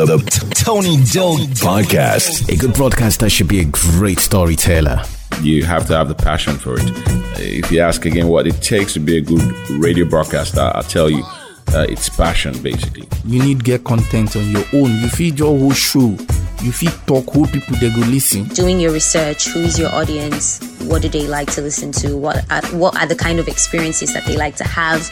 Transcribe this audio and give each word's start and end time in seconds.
The, 0.00 0.06
the 0.06 0.54
Tony 0.54 0.96
Doe 0.96 1.36
Podcast. 1.60 2.48
A 2.48 2.56
good 2.56 2.72
broadcaster 2.72 3.28
should 3.28 3.48
be 3.48 3.60
a 3.60 3.66
great 3.66 4.18
storyteller. 4.18 5.02
You 5.42 5.62
have 5.64 5.86
to 5.88 5.94
have 5.94 6.08
the 6.08 6.14
passion 6.14 6.56
for 6.56 6.76
it. 6.78 6.90
If 7.38 7.70
you 7.70 7.80
ask 7.80 8.06
again 8.06 8.28
what 8.28 8.46
it 8.46 8.62
takes 8.62 8.94
to 8.94 9.00
be 9.00 9.18
a 9.18 9.20
good 9.20 9.42
radio 9.68 10.06
broadcaster, 10.06 10.72
I'll 10.74 10.84
tell 10.84 11.10
you 11.10 11.22
uh, 11.74 11.84
it's 11.86 12.08
passion 12.08 12.60
basically. 12.62 13.06
You 13.26 13.42
need 13.42 13.62
get 13.62 13.84
content 13.84 14.36
on 14.36 14.50
your 14.50 14.64
own. 14.72 14.90
You 14.90 15.08
feed 15.10 15.38
your 15.38 15.58
whole 15.58 15.72
show. 15.72 16.16
You 16.62 16.72
feed 16.72 16.92
talk 17.06 17.30
who 17.34 17.46
people 17.46 17.76
they 17.76 17.90
go 17.90 18.00
listen. 18.06 18.44
Doing 18.44 18.80
your 18.80 18.92
research, 18.92 19.48
who 19.48 19.60
is 19.60 19.78
your 19.78 19.94
audience? 19.94 20.60
What 20.84 21.02
do 21.02 21.10
they 21.10 21.28
like 21.28 21.52
to 21.52 21.60
listen 21.60 21.92
to? 21.92 22.16
What 22.16 22.50
are, 22.50 22.62
what 22.68 22.96
are 22.96 23.06
the 23.06 23.16
kind 23.16 23.38
of 23.38 23.48
experiences 23.48 24.14
that 24.14 24.24
they 24.24 24.38
like 24.38 24.56
to 24.56 24.64
have? 24.64 25.10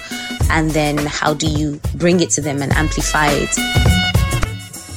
And 0.51 0.71
then 0.71 0.97
how 0.97 1.35
do 1.35 1.47
you 1.47 1.79
bring 1.97 2.21
it 2.21 2.31
to 2.31 2.41
them 2.41 2.63
and 2.63 2.73
amplify 2.73 3.29
it? 3.29 4.08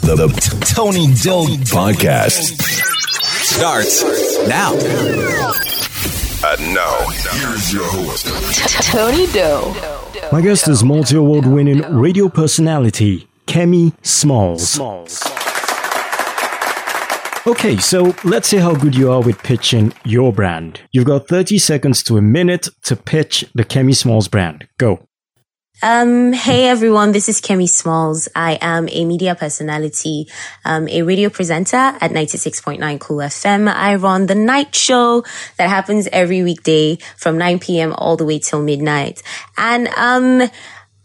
The, 0.02 0.16
the 0.16 0.66
Tony 0.76 1.06
Doe 1.08 1.46
Podcast 1.70 2.60
starts 3.44 4.04
now. 4.48 4.74
Uh, 4.74 5.54
and 6.48 6.74
now, 6.74 6.98
here's 7.34 7.72
your 7.72 7.86
host, 7.86 8.26
Tony 8.92 9.28
Doe. 9.28 9.74
My 10.32 10.42
guest 10.42 10.68
is 10.68 10.84
multi 10.84 11.16
award 11.16 11.46
winning 11.46 11.82
radio 11.94 12.30
personality, 12.30 13.28
Kemi 13.46 13.94
Smallzz. 14.02 14.80
Okay, 17.48 17.78
so 17.78 18.16
let's 18.24 18.48
see 18.48 18.58
how 18.58 18.74
good 18.76 18.96
you 18.96 19.12
are 19.12 19.22
with 19.22 19.38
pitching 19.44 19.94
your 20.04 20.34
brand. 20.34 20.82
You've 20.92 21.06
got 21.06 21.28
30 21.28 21.58
seconds 21.60 22.04
to 22.04 22.18
a 22.18 22.22
minute 22.22 22.70
to 22.84 22.96
pitch 22.96 23.46
the 23.54 23.64
Kemi 23.64 23.94
Smallzz 23.94 24.30
brand. 24.30 24.68
Go. 24.78 25.08
Um, 25.84 26.32
hey 26.32 26.68
everyone, 26.68 27.12
this 27.12 27.28
is 27.28 27.42
Kemi 27.42 27.64
Smallzz. 27.64 28.28
I 28.36 28.60
am 28.62 28.88
a 28.88 29.04
media 29.04 29.34
personality, 29.34 30.28
um, 30.64 30.88
a 30.88 31.02
radio 31.02 31.30
presenter 31.30 31.76
at 31.76 32.12
96.9 32.12 33.00
Cool 33.00 33.18
FM. 33.18 33.68
I 33.68 33.96
run 33.96 34.28
the 34.28 34.36
night 34.36 34.76
show 34.76 35.24
that 35.58 35.70
happens 35.70 36.08
every 36.12 36.44
weekday 36.44 37.00
from 37.18 37.40
9 37.40 37.58
p.m. 37.58 37.94
all 37.94 38.16
the 38.16 38.26
way 38.26 38.38
till 38.38 38.62
midnight. 38.62 39.24
And, 39.58 39.88
um, 39.88 40.48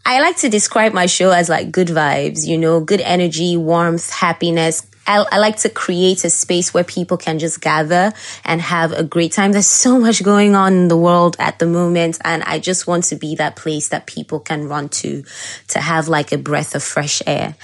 I 0.05 0.21
like 0.21 0.37
to 0.37 0.49
describe 0.49 0.93
my 0.93 1.07
show 1.07 1.31
as 1.31 1.49
like 1.49 1.71
good 1.71 1.87
vibes, 1.87 2.47
you 2.47 2.59
know, 2.59 2.79
good 2.79 3.01
energy, 3.01 3.57
warmth, 3.57 4.11
happiness, 4.11 4.85
I, 5.07 5.25
I, 5.31 5.37
like 5.39 5.57
to 5.57 5.69
create 5.69 6.25
a 6.25 6.29
space 6.29 6.73
where 6.73 6.83
people 6.83 7.17
can 7.17 7.39
just 7.39 7.61
gather 7.61 8.13
and 8.43 8.61
have 8.61 8.91
a 8.91 9.03
great 9.03 9.31
time. 9.31 9.53
There's 9.53 9.65
so 9.65 9.97
much 9.99 10.21
going 10.21 10.53
on 10.53 10.73
in 10.73 10.87
the 10.89 10.97
world 10.97 11.37
at 11.39 11.59
the 11.59 11.65
moment. 11.65 12.19
And 12.23 12.43
I 12.43 12.59
just 12.59 12.85
want 12.85 13.05
to 13.05 13.15
be 13.15 13.35
that 13.35 13.55
place 13.55 13.89
that 13.89 14.05
people 14.05 14.39
can 14.39 14.67
run 14.67 14.89
to, 14.89 15.23
to 15.69 15.79
have 15.79 16.07
like 16.07 16.31
a 16.31 16.37
breath 16.37 16.75
of 16.75 16.83
fresh 16.83 17.21
air. 17.25 17.55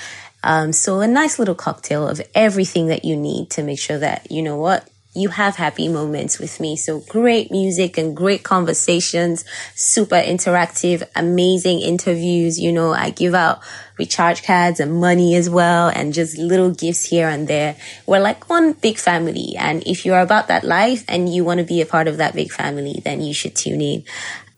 Um, 0.43 0.73
so 0.73 0.99
a 0.99 1.07
nice 1.07 1.39
little 1.39 1.55
cocktail 1.55 2.07
of 2.07 2.21
everything 2.33 2.87
that 2.87 3.05
you 3.05 3.15
need 3.15 3.49
to 3.51 3.63
make 3.63 3.79
sure 3.79 3.97
that, 3.99 4.29
you 4.31 4.41
know 4.41 4.57
what, 4.57 4.89
you 5.15 5.29
have 5.29 5.55
happy 5.55 5.87
moments 5.87 6.39
with 6.39 6.59
me. 6.59 6.75
So 6.75 6.99
great 7.01 7.51
music 7.51 7.97
and 7.97 8.15
great 8.15 8.43
conversations, 8.43 9.45
super 9.75 10.15
interactive, 10.15 11.03
amazing 11.15 11.81
interviews. 11.81 12.59
You 12.59 12.71
know, 12.71 12.93
I 12.93 13.11
give 13.11 13.35
out 13.35 13.61
recharge 13.97 14.43
cards 14.43 14.79
and 14.79 14.99
money 14.99 15.35
as 15.35 15.49
well 15.49 15.89
and 15.89 16.13
just 16.13 16.37
little 16.37 16.71
gifts 16.71 17.05
here 17.05 17.27
and 17.27 17.47
there. 17.47 17.75
We're 18.05 18.19
like 18.19 18.49
one 18.49 18.73
big 18.73 18.97
family. 18.97 19.55
And 19.57 19.83
if 19.85 20.05
you're 20.05 20.19
about 20.19 20.47
that 20.47 20.63
life 20.63 21.03
and 21.07 21.33
you 21.33 21.43
want 21.43 21.59
to 21.59 21.65
be 21.65 21.81
a 21.81 21.85
part 21.85 22.07
of 22.07 22.17
that 22.17 22.33
big 22.33 22.51
family, 22.51 23.01
then 23.03 23.21
you 23.21 23.33
should 23.33 23.55
tune 23.55 23.81
in. 23.81 24.03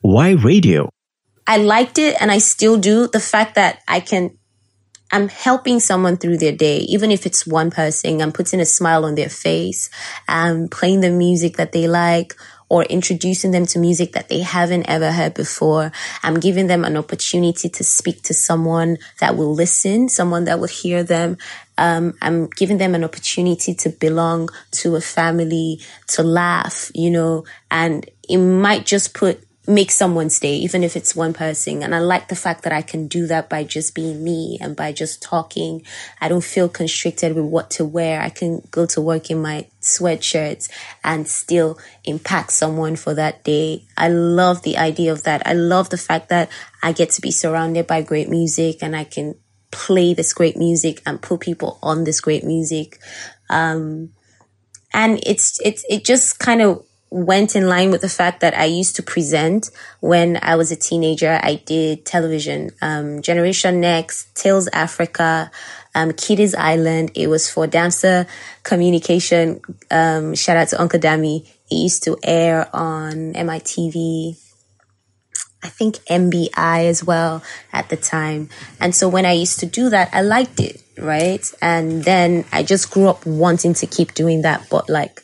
Why 0.02 0.32
radio? 0.32 0.90
I 1.48 1.58
liked 1.58 2.00
it 2.00 2.16
and 2.20 2.32
I 2.32 2.40
still 2.40 2.78
do. 2.78 3.08
The 3.08 3.20
fact 3.20 3.56
that 3.56 3.82
I 3.88 4.00
can 4.00 4.38
I'm 5.12 5.30
helping 5.30 5.80
someone 5.80 6.18
through 6.18 6.40
their 6.40 6.52
day, 6.52 6.80
even 6.80 7.12
if 7.12 7.26
it's 7.26 7.46
one 7.46 7.70
person. 7.70 8.22
I'm 8.22 8.32
putting 8.32 8.60
a 8.60 8.66
smile 8.66 9.06
on 9.06 9.16
their 9.16 9.30
face. 9.30 9.90
I'm 10.28 10.68
playing 10.68 11.02
the 11.02 11.12
music 11.12 11.58
that 11.58 11.72
they 11.72 11.88
like 11.88 12.34
or 12.70 12.84
introducing 12.84 13.52
them 13.52 13.66
to 13.68 13.80
music 13.80 14.14
that 14.14 14.30
they 14.30 14.40
haven't 14.40 14.90
ever 14.90 15.12
heard 15.12 15.34
before. 15.34 15.92
I'm 16.24 16.40
giving 16.40 16.68
them 16.68 16.84
an 16.84 16.98
opportunity 16.98 17.70
to 17.70 17.84
speak 17.84 18.24
to 18.24 18.34
someone 18.34 18.98
that 19.20 19.38
will 19.38 19.54
listen, 19.54 20.10
someone 20.10 20.46
that 20.46 20.60
will 20.60 20.68
hear 20.68 21.04
them. 21.04 21.38
Um, 21.78 22.14
I'm 22.22 22.48
giving 22.48 22.78
them 22.78 22.96
an 22.96 23.04
opportunity 23.04 23.74
to 23.76 23.90
belong 23.90 24.50
to 24.72 24.96
a 24.96 25.02
family, 25.02 25.80
to 26.08 26.24
laugh, 26.24 26.90
you 26.96 27.12
know, 27.12 27.46
and 27.70 28.10
it 28.28 28.38
might 28.38 28.86
just 28.86 29.14
put 29.14 29.45
make 29.68 29.92
someone's 29.92 30.40
day, 30.40 30.56
even 30.56 30.84
if 30.84 30.96
it's 30.96 31.16
one 31.16 31.34
person. 31.34 31.82
And 31.82 31.96
I 31.96 32.00
like 32.00 32.28
the 32.28 32.36
fact 32.36 32.64
that 32.64 32.74
I 32.74 32.82
can 32.82 33.08
do 33.08 33.28
that 33.28 33.50
by 33.50 33.64
just 33.64 33.96
being 33.96 34.24
me 34.24 34.58
and 34.62 34.76
by 34.76 34.92
just 34.92 35.22
talking. 35.22 35.84
I 36.22 36.28
don't 36.28 36.44
feel 36.44 36.70
constricted 36.70 37.36
with 37.36 37.46
what 37.46 37.72
to 37.72 37.86
wear. 37.86 38.22
I 38.22 38.30
can 38.30 38.62
go 38.72 38.86
to 38.88 39.02
work 39.02 39.32
in 39.32 39.42
my 39.42 39.68
sweatshirts 39.82 40.70
and 41.04 41.28
still 41.28 41.80
impact 42.04 42.52
someone 42.52 42.96
for 42.96 43.14
that 43.16 43.44
day. 43.44 43.86
I 43.98 44.10
love 44.10 44.62
the 44.62 44.78
idea 44.78 45.12
of 45.12 45.24
that. 45.24 45.46
I 45.48 45.54
love 45.54 45.90
the 45.90 45.98
fact 45.98 46.30
that 46.30 46.50
I 46.84 46.92
get 46.92 47.10
to 47.12 47.22
be 47.22 47.32
surrounded 47.32 47.88
by 47.88 48.02
great 48.02 48.30
music 48.30 48.84
and 48.84 48.96
I 48.96 49.04
can 49.04 49.36
play 49.72 50.14
this 50.14 50.34
great 50.34 50.58
music 50.58 51.02
and 51.06 51.22
put 51.22 51.40
people 51.40 51.80
on 51.82 52.04
this 52.04 52.22
great 52.22 52.44
music. 52.44 53.00
Um, 53.50 54.12
and 54.94 55.20
it's, 55.26 55.60
it's, 55.66 55.84
it 55.90 56.06
just 56.06 56.40
kind 56.40 56.62
of 56.62 56.86
went 57.16 57.56
in 57.56 57.70
line 57.70 57.92
with 57.92 58.02
the 58.02 58.10
fact 58.10 58.42
that 58.42 58.54
I 58.58 58.66
used 58.66 58.98
to 58.98 59.04
present 59.04 59.72
when 60.02 60.38
I 60.42 60.58
was 60.58 60.70
a 60.70 60.76
teenager. 60.76 61.40
I 61.42 61.62
did 61.66 62.06
television, 62.06 62.72
um, 62.82 63.22
Generation 63.22 63.80
Next, 63.80 64.36
Tales 64.36 64.68
Africa, 64.74 65.50
um, 65.96 66.12
Island. 66.58 67.12
It 67.16 67.28
was 67.28 67.50
for 67.50 67.68
dancer 67.68 68.28
communication. 68.64 69.62
Um, 69.90 70.36
shout 70.36 70.58
out 70.58 70.68
to 70.70 70.82
Uncle 70.82 71.00
Dami. 71.00 71.48
It 71.72 71.76
used 71.76 72.04
to 72.04 72.18
air 72.22 72.70
on 72.76 73.32
MITV. 73.34 74.38
I 75.64 75.70
think 75.70 75.96
MBI 76.10 76.90
as 76.90 77.02
well 77.02 77.42
at 77.72 77.88
the 77.88 77.96
time. 77.96 78.50
And 78.82 78.94
so 78.94 79.08
when 79.08 79.26
I 79.26 79.32
used 79.32 79.62
to 79.62 79.66
do 79.66 79.90
that, 79.90 80.10
I 80.12 80.22
liked 80.22 80.60
it, 80.60 80.84
right? 80.98 81.50
And 81.62 82.04
then 82.04 82.44
I 82.52 82.62
just 82.62 82.92
grew 82.92 83.08
up 83.08 83.26
wanting 83.26 83.74
to 83.76 83.88
keep 83.88 84.14
doing 84.14 84.42
that, 84.42 84.68
but 84.70 84.90
like 84.90 85.22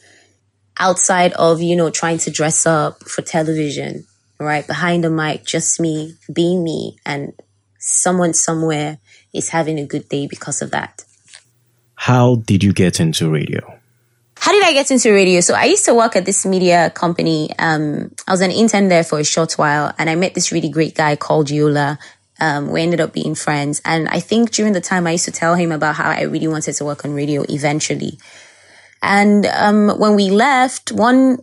outside 0.81 1.31
of, 1.33 1.61
you 1.61 1.75
know, 1.75 1.89
trying 1.89 2.17
to 2.17 2.31
dress 2.31 2.65
up 2.65 3.03
for 3.03 3.21
television, 3.21 4.05
right? 4.39 4.65
Behind 4.65 5.03
the 5.03 5.09
mic, 5.09 5.45
just 5.45 5.79
me 5.79 6.15
being 6.33 6.63
me 6.63 6.97
and 7.05 7.33
someone 7.77 8.33
somewhere 8.33 8.97
is 9.33 9.49
having 9.49 9.79
a 9.79 9.85
good 9.85 10.09
day 10.09 10.27
because 10.27 10.61
of 10.61 10.71
that. 10.71 11.05
How 11.95 12.35
did 12.35 12.63
you 12.63 12.73
get 12.73 12.99
into 12.99 13.29
radio? 13.29 13.77
How 14.37 14.51
did 14.51 14.63
I 14.65 14.73
get 14.73 14.89
into 14.89 15.11
radio? 15.11 15.39
So 15.39 15.53
I 15.53 15.65
used 15.65 15.85
to 15.85 15.93
work 15.93 16.15
at 16.15 16.25
this 16.25 16.47
media 16.47 16.89
company. 16.89 17.51
Um, 17.59 18.11
I 18.27 18.31
was 18.31 18.41
an 18.41 18.49
intern 18.49 18.87
there 18.87 19.03
for 19.03 19.19
a 19.19 19.23
short 19.23 19.53
while 19.53 19.93
and 19.99 20.09
I 20.09 20.15
met 20.15 20.33
this 20.33 20.51
really 20.51 20.69
great 20.69 20.95
guy 20.95 21.15
called 21.15 21.51
Yola. 21.51 21.99
Um, 22.39 22.71
we 22.71 22.81
ended 22.81 22.99
up 22.99 23.13
being 23.13 23.35
friends. 23.35 23.83
And 23.85 24.09
I 24.09 24.19
think 24.19 24.49
during 24.49 24.73
the 24.73 24.81
time 24.81 25.05
I 25.05 25.11
used 25.11 25.25
to 25.25 25.31
tell 25.31 25.53
him 25.53 25.71
about 25.71 25.93
how 25.93 26.09
I 26.09 26.23
really 26.23 26.47
wanted 26.47 26.73
to 26.73 26.85
work 26.85 27.05
on 27.05 27.13
radio 27.13 27.45
eventually. 27.47 28.17
And 29.01 29.45
um, 29.47 29.89
when 29.97 30.15
we 30.15 30.29
left, 30.29 30.91
one 30.91 31.39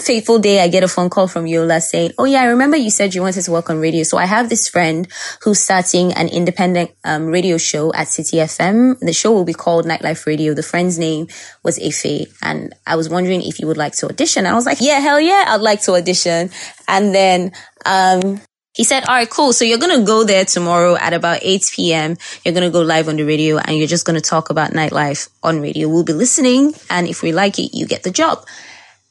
fateful 0.00 0.38
day, 0.38 0.60
I 0.60 0.68
get 0.68 0.82
a 0.82 0.88
phone 0.88 1.10
call 1.10 1.28
from 1.28 1.46
Yola 1.46 1.80
saying, 1.80 2.12
Oh 2.18 2.24
yeah, 2.24 2.42
I 2.42 2.46
remember 2.46 2.76
you 2.76 2.90
said 2.90 3.14
you 3.14 3.22
wanted 3.22 3.42
to 3.42 3.50
work 3.50 3.70
on 3.70 3.78
radio. 3.78 4.02
So 4.02 4.18
I 4.18 4.26
have 4.26 4.48
this 4.48 4.68
friend 4.68 5.06
who's 5.42 5.60
starting 5.60 6.12
an 6.12 6.28
independent 6.28 6.90
um, 7.04 7.26
radio 7.26 7.58
show 7.58 7.92
at 7.92 8.08
City 8.08 8.38
FM. 8.38 8.98
The 9.00 9.12
show 9.12 9.32
will 9.32 9.44
be 9.44 9.54
called 9.54 9.86
Nightlife 9.86 10.26
Radio. 10.26 10.54
The 10.54 10.62
friend's 10.62 10.98
name 10.98 11.28
was 11.62 11.78
Ife. 11.78 12.26
And 12.42 12.74
I 12.86 12.96
was 12.96 13.08
wondering 13.08 13.42
if 13.42 13.60
you 13.60 13.66
would 13.66 13.76
like 13.76 13.94
to 13.96 14.06
audition. 14.06 14.46
I 14.46 14.54
was 14.54 14.66
like, 14.66 14.80
yeah, 14.80 15.00
hell 15.00 15.20
yeah, 15.20 15.44
I'd 15.48 15.60
like 15.60 15.82
to 15.82 15.92
audition. 15.92 16.50
And 16.88 17.14
then, 17.14 17.52
um, 17.86 18.40
he 18.74 18.82
said, 18.82 19.04
all 19.08 19.14
right, 19.14 19.30
cool. 19.30 19.52
So 19.52 19.64
you're 19.64 19.78
going 19.78 20.00
to 20.00 20.04
go 20.04 20.24
there 20.24 20.44
tomorrow 20.44 20.96
at 20.96 21.12
about 21.12 21.38
8 21.42 21.70
p.m. 21.72 22.16
You're 22.44 22.54
going 22.54 22.66
to 22.66 22.72
go 22.72 22.82
live 22.82 23.08
on 23.08 23.16
the 23.16 23.22
radio 23.22 23.58
and 23.58 23.78
you're 23.78 23.86
just 23.86 24.04
going 24.04 24.20
to 24.20 24.28
talk 24.28 24.50
about 24.50 24.72
nightlife 24.72 25.28
on 25.44 25.60
radio. 25.60 25.88
We'll 25.88 26.02
be 26.02 26.12
listening. 26.12 26.74
And 26.90 27.06
if 27.06 27.22
we 27.22 27.30
like 27.30 27.58
it, 27.60 27.72
you 27.72 27.86
get 27.86 28.02
the 28.02 28.10
job. 28.10 28.44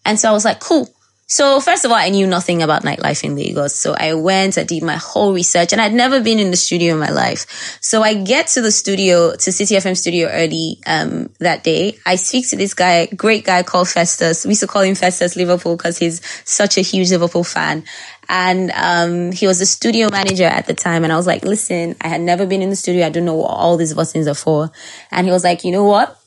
And 0.06 0.20
so 0.20 0.30
I 0.30 0.34
was 0.34 0.44
like, 0.44 0.60
cool. 0.60 0.94
So 1.28 1.62
first 1.62 1.86
of 1.86 1.92
all, 1.92 1.98
I 1.98 2.10
knew 2.10 2.28
nothing 2.28 2.62
about 2.62 2.84
nightlife 2.84 3.24
in 3.24 3.36
Lagos. 3.36 3.74
So 3.74 3.96
I 3.98 4.14
went, 4.14 4.58
I 4.58 4.64
did 4.64 4.84
my 4.84 4.98
whole 4.98 5.34
research 5.34 5.72
and 5.72 5.82
I'd 5.82 5.94
never 5.94 6.20
been 6.20 6.38
in 6.38 6.52
the 6.52 6.58
studio 6.58 6.94
in 6.94 7.00
my 7.00 7.10
life. 7.10 7.80
So 7.82 8.04
I 8.04 8.14
get 8.14 8.48
to 8.48 8.62
the 8.62 8.70
studio, 8.70 9.34
to 9.34 9.52
City 9.52 9.76
FM 9.76 9.98
studio 9.98 10.28
early, 10.28 10.78
um, 10.86 11.30
that 11.40 11.64
day. 11.64 11.98
I 12.06 12.18
speak 12.18 12.50
to 12.50 12.58
this 12.58 12.74
guy, 12.74 13.06
great 13.08 13.46
guy 13.46 13.64
called 13.64 13.88
Festus. 13.88 14.46
We 14.46 14.50
used 14.50 14.62
to 14.62 14.68
call 14.68 14.82
him 14.82 14.96
Festus 14.96 15.36
Liverpool 15.38 15.78
because 15.78 15.98
he's 15.98 16.22
such 16.44 16.78
a 16.78 16.82
huge 16.82 17.10
Liverpool 17.10 17.46
fan. 17.46 17.86
And 18.30 18.72
um, 18.72 19.32
he 19.32 19.48
was 19.48 19.62
a 19.62 19.66
studio 19.66 20.10
manager 20.10 20.46
at 20.46 20.68
the 20.68 20.74
time. 20.74 21.04
And 21.04 21.14
I 21.14 21.18
was 21.18 21.28
like, 21.28 21.44
listen, 21.44 21.96
I 22.02 22.08
had 22.08 22.22
never 22.22 22.46
been 22.46 22.62
in 22.62 22.70
the 22.70 22.76
studio. 22.76 23.06
I 23.06 23.10
don't 23.10 23.26
know 23.26 23.36
what 23.36 23.50
all 23.50 23.78
these 23.78 23.94
buttons 23.94 24.28
are 24.28 24.34
for. 24.34 24.72
And 25.12 25.28
he 25.28 25.32
was 25.32 25.44
like, 25.44 25.64
you 25.64 25.72
know 25.72 25.84
what? 25.84 26.20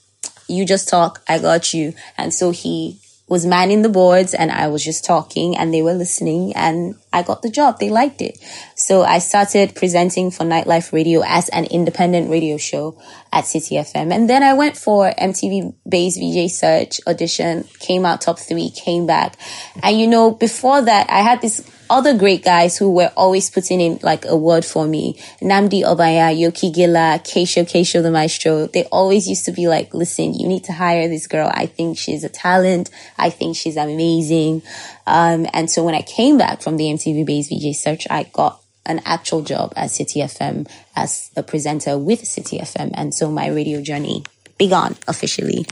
You 0.48 0.64
just 0.64 0.88
talk. 0.88 1.22
I 1.28 1.38
got 1.38 1.74
you. 1.74 1.94
And 2.16 2.32
so 2.32 2.50
he 2.50 3.00
was 3.28 3.44
manning 3.44 3.82
the 3.82 3.88
boards 3.88 4.34
and 4.34 4.52
I 4.52 4.68
was 4.68 4.84
just 4.84 5.04
talking 5.04 5.56
and 5.56 5.74
they 5.74 5.82
were 5.82 5.94
listening 5.94 6.54
and 6.54 6.94
I 7.12 7.22
got 7.22 7.42
the 7.42 7.50
job. 7.50 7.80
They 7.80 7.90
liked 7.90 8.22
it. 8.22 8.38
So 8.76 9.02
I 9.02 9.18
started 9.18 9.74
presenting 9.74 10.30
for 10.30 10.44
Nightlife 10.44 10.92
Radio 10.92 11.22
as 11.26 11.48
an 11.48 11.64
independent 11.64 12.30
radio 12.30 12.56
show 12.56 13.00
at 13.32 13.44
City 13.44 13.76
FM. 13.76 14.14
And 14.14 14.30
then 14.30 14.44
I 14.44 14.54
went 14.54 14.76
for 14.76 15.10
MTV 15.10 15.74
Base 15.88 16.16
VJ 16.18 16.52
Search 16.52 17.00
audition, 17.08 17.64
came 17.80 18.06
out 18.06 18.20
top 18.20 18.38
three, 18.38 18.70
came 18.70 19.06
back. 19.06 19.36
And 19.82 19.98
you 19.98 20.06
know, 20.06 20.30
before 20.30 20.82
that, 20.82 21.10
I 21.10 21.22
had 21.22 21.40
this 21.40 21.68
other 21.88 22.16
great 22.16 22.44
guys 22.44 22.76
who 22.76 22.92
were 22.92 23.12
always 23.16 23.50
putting 23.50 23.80
in 23.80 23.98
like 24.02 24.24
a 24.24 24.36
word 24.36 24.64
for 24.64 24.86
me. 24.86 25.14
Nnamdi 25.40 25.82
Obaya, 25.82 26.34
Yoki 26.36 26.72
Gila, 26.74 27.20
Keisho, 27.24 27.64
Keisho 27.64 28.02
the 28.02 28.10
Maestro. 28.10 28.66
They 28.66 28.84
always 28.84 29.28
used 29.28 29.44
to 29.46 29.52
be 29.52 29.68
like, 29.68 29.94
listen, 29.94 30.34
you 30.34 30.48
need 30.48 30.64
to 30.64 30.72
hire 30.72 31.08
this 31.08 31.26
girl. 31.26 31.50
I 31.52 31.66
think 31.66 31.98
she's 31.98 32.24
a 32.24 32.28
talent. 32.28 32.90
I 33.18 33.30
think 33.30 33.56
she's 33.56 33.76
amazing. 33.76 34.62
Um, 35.06 35.46
and 35.52 35.70
so 35.70 35.84
when 35.84 35.94
I 35.94 36.02
came 36.02 36.38
back 36.38 36.62
from 36.62 36.76
the 36.76 36.84
MTV 36.84 37.24
Base 37.24 37.48
VJ 37.48 37.76
search, 37.76 38.06
I 38.10 38.24
got 38.24 38.60
an 38.86 39.00
actual 39.04 39.42
job 39.42 39.72
at 39.76 39.90
City 39.90 40.20
FM 40.20 40.68
as 40.94 41.30
a 41.36 41.42
presenter 41.42 41.98
with 41.98 42.26
City 42.26 42.58
FM. 42.58 42.90
And 42.94 43.12
so 43.14 43.30
my 43.30 43.48
radio 43.48 43.82
journey 43.82 44.24
began 44.58 44.96
officially. 45.06 45.66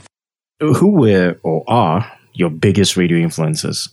Who 0.59 0.89
were 0.89 1.39
or 1.43 1.63
are 1.67 2.11
your 2.33 2.49
biggest 2.49 2.97
radio 2.97 3.17
influences? 3.17 3.89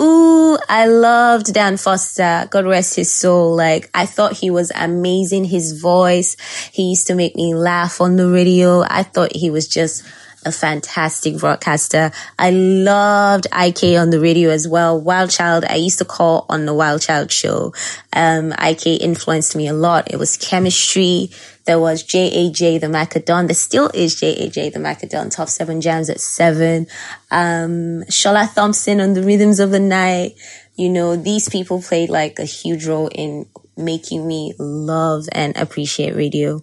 Ooh, 0.00 0.39
I 0.68 0.86
loved 0.86 1.52
Dan 1.52 1.76
Foster. 1.76 2.46
God 2.50 2.66
rest 2.66 2.96
his 2.96 3.14
soul. 3.14 3.54
Like, 3.54 3.90
I 3.94 4.06
thought 4.06 4.36
he 4.36 4.50
was 4.50 4.72
amazing. 4.74 5.44
His 5.44 5.80
voice, 5.80 6.36
he 6.72 6.90
used 6.90 7.06
to 7.08 7.14
make 7.14 7.36
me 7.36 7.54
laugh 7.54 8.00
on 8.00 8.16
the 8.16 8.28
radio. 8.28 8.82
I 8.82 9.02
thought 9.02 9.34
he 9.34 9.50
was 9.50 9.68
just 9.68 10.04
a 10.44 10.52
fantastic 10.52 11.36
broadcaster. 11.36 12.10
I 12.38 12.50
loved 12.50 13.46
IK 13.46 13.98
on 13.98 14.10
the 14.10 14.20
radio 14.20 14.50
as 14.50 14.66
well. 14.66 15.00
Wild 15.00 15.30
Child, 15.30 15.64
I 15.68 15.76
used 15.76 15.98
to 15.98 16.04
call 16.04 16.46
on 16.48 16.66
the 16.66 16.74
Wild 16.74 17.02
Child 17.02 17.30
show. 17.30 17.74
Um, 18.12 18.52
IK 18.52 18.86
influenced 18.86 19.54
me 19.54 19.68
a 19.68 19.74
lot. 19.74 20.10
It 20.10 20.16
was 20.16 20.36
chemistry. 20.36 21.30
There 21.70 21.78
was 21.78 22.02
JAJ 22.02 22.80
the 22.80 22.88
Macadon. 22.88 23.46
There 23.46 23.54
still 23.54 23.92
is 23.94 24.16
JAJ 24.16 24.72
the 24.72 24.80
Macadon. 24.80 25.30
Top 25.30 25.48
seven 25.48 25.80
jams 25.80 26.10
at 26.10 26.20
seven. 26.20 26.88
Um, 27.30 28.02
Shola 28.10 28.52
Thompson 28.52 29.00
on 29.00 29.12
the 29.12 29.22
Rhythms 29.22 29.60
of 29.60 29.70
the 29.70 29.78
Night. 29.78 30.34
You 30.74 30.88
know, 30.88 31.14
these 31.14 31.48
people 31.48 31.80
played 31.80 32.10
like 32.10 32.40
a 32.40 32.44
huge 32.44 32.88
role 32.88 33.06
in 33.06 33.46
making 33.76 34.26
me 34.26 34.52
love 34.58 35.28
and 35.30 35.56
appreciate 35.56 36.16
radio. 36.16 36.60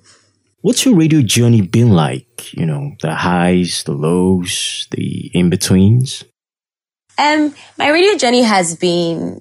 What's 0.59 0.85
your 0.85 0.97
radio 0.97 1.21
journey 1.21 1.61
been 1.61 1.93
like? 1.93 2.53
You 2.53 2.65
know, 2.65 2.91
the 3.01 3.15
highs, 3.15 3.83
the 3.85 3.93
lows, 3.93 4.89
the 4.91 5.31
in 5.33 5.49
betweens? 5.49 6.25
Um, 7.17 7.55
my 7.77 7.87
radio 7.87 8.17
journey 8.17 8.41
has 8.41 8.75
been 8.75 9.39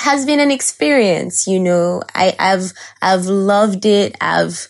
has 0.00 0.26
been 0.26 0.38
an 0.38 0.50
experience, 0.50 1.46
you 1.46 1.60
know. 1.60 2.02
I, 2.14 2.36
I've 2.38 2.74
I've 3.00 3.24
loved 3.24 3.86
it. 3.86 4.14
I've 4.20 4.68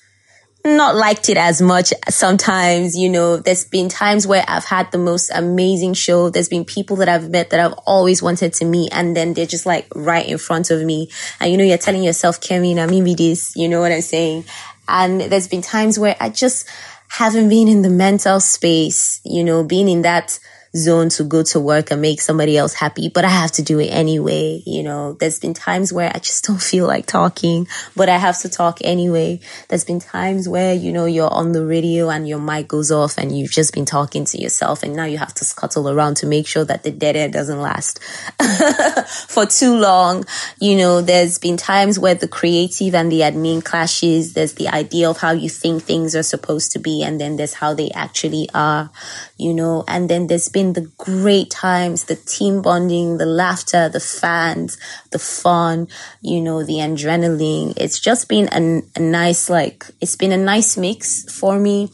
not 0.76 0.94
liked 0.94 1.28
it 1.28 1.36
as 1.36 1.60
much 1.60 1.92
sometimes, 2.08 2.96
you 2.96 3.08
know, 3.08 3.36
there's 3.36 3.64
been 3.64 3.88
times 3.88 4.26
where 4.26 4.44
I've 4.46 4.64
had 4.64 4.90
the 4.92 4.98
most 4.98 5.30
amazing 5.34 5.94
show. 5.94 6.30
There's 6.30 6.48
been 6.48 6.64
people 6.64 6.96
that 6.96 7.08
I've 7.08 7.30
met 7.30 7.50
that 7.50 7.60
I've 7.60 7.78
always 7.86 8.22
wanted 8.22 8.52
to 8.54 8.64
meet 8.64 8.92
and 8.92 9.16
then 9.16 9.34
they're 9.34 9.46
just 9.46 9.66
like 9.66 9.86
right 9.94 10.26
in 10.26 10.38
front 10.38 10.70
of 10.70 10.82
me. 10.82 11.10
And 11.40 11.50
you 11.50 11.56
know, 11.56 11.64
you're 11.64 11.78
telling 11.78 12.02
yourself, 12.02 12.40
Kemi, 12.40 12.78
I 12.78 12.86
mean, 12.86 13.16
this, 13.16 13.56
you 13.56 13.68
know 13.68 13.80
what 13.80 13.92
I'm 13.92 14.00
saying? 14.00 14.44
And 14.88 15.20
there's 15.20 15.48
been 15.48 15.62
times 15.62 15.98
where 15.98 16.16
I 16.20 16.28
just 16.30 16.68
haven't 17.08 17.48
been 17.48 17.68
in 17.68 17.82
the 17.82 17.90
mental 17.90 18.40
space, 18.40 19.20
you 19.24 19.42
know, 19.44 19.64
being 19.64 19.88
in 19.88 20.02
that 20.02 20.38
zone 20.76 21.08
to 21.10 21.24
go 21.24 21.42
to 21.42 21.60
work 21.60 21.90
and 21.90 22.00
make 22.00 22.20
somebody 22.20 22.56
else 22.56 22.74
happy, 22.74 23.08
but 23.08 23.24
I 23.24 23.28
have 23.28 23.52
to 23.52 23.62
do 23.62 23.78
it 23.78 23.88
anyway. 23.88 24.62
You 24.66 24.82
know, 24.82 25.14
there's 25.14 25.38
been 25.38 25.54
times 25.54 25.92
where 25.92 26.10
I 26.14 26.18
just 26.18 26.44
don't 26.44 26.60
feel 26.60 26.86
like 26.86 27.06
talking, 27.06 27.68
but 27.96 28.08
I 28.08 28.18
have 28.18 28.38
to 28.40 28.48
talk 28.48 28.78
anyway. 28.82 29.40
There's 29.68 29.84
been 29.84 30.00
times 30.00 30.48
where, 30.48 30.74
you 30.74 30.92
know, 30.92 31.06
you're 31.06 31.32
on 31.32 31.52
the 31.52 31.64
radio 31.64 32.10
and 32.10 32.28
your 32.28 32.40
mic 32.40 32.68
goes 32.68 32.90
off 32.90 33.18
and 33.18 33.36
you've 33.36 33.50
just 33.50 33.74
been 33.74 33.86
talking 33.86 34.24
to 34.26 34.40
yourself 34.40 34.82
and 34.82 34.94
now 34.94 35.04
you 35.04 35.18
have 35.18 35.34
to 35.34 35.44
scuttle 35.44 35.88
around 35.88 36.16
to 36.18 36.26
make 36.26 36.46
sure 36.46 36.64
that 36.64 36.82
the 36.82 36.90
dead 36.90 37.16
air 37.16 37.28
doesn't 37.28 37.60
last 37.60 38.02
for 39.28 39.46
too 39.46 39.76
long. 39.76 40.24
You 40.60 40.76
know, 40.76 41.00
there's 41.00 41.38
been 41.38 41.56
times 41.56 41.98
where 41.98 42.14
the 42.14 42.28
creative 42.28 42.94
and 42.94 43.10
the 43.10 43.20
admin 43.20 43.64
clashes. 43.64 44.34
There's 44.34 44.54
the 44.54 44.68
idea 44.68 45.08
of 45.08 45.18
how 45.18 45.32
you 45.32 45.48
think 45.48 45.82
things 45.82 46.14
are 46.14 46.22
supposed 46.22 46.72
to 46.72 46.78
be 46.78 47.02
and 47.02 47.20
then 47.20 47.36
there's 47.36 47.54
how 47.54 47.74
they 47.74 47.90
actually 47.90 48.48
are, 48.54 48.90
you 49.38 49.54
know, 49.54 49.84
and 49.86 50.10
then 50.10 50.26
there's 50.26 50.48
been 50.48 50.72
the 50.72 50.90
great 50.98 51.48
times, 51.50 52.04
the 52.04 52.16
team 52.16 52.60
bonding, 52.60 53.18
the 53.18 53.26
laughter, 53.26 53.88
the 53.88 54.00
fans, 54.00 54.76
the 55.12 55.18
fun, 55.18 55.86
you 56.20 56.40
know, 56.40 56.64
the 56.64 56.74
adrenaline. 56.74 57.72
It's 57.76 58.00
just 58.00 58.28
been 58.28 58.48
a, 58.52 58.82
a 58.96 59.00
nice, 59.00 59.48
like, 59.48 59.86
it's 60.00 60.16
been 60.16 60.32
a 60.32 60.36
nice 60.36 60.76
mix 60.76 61.32
for 61.32 61.58
me. 61.58 61.90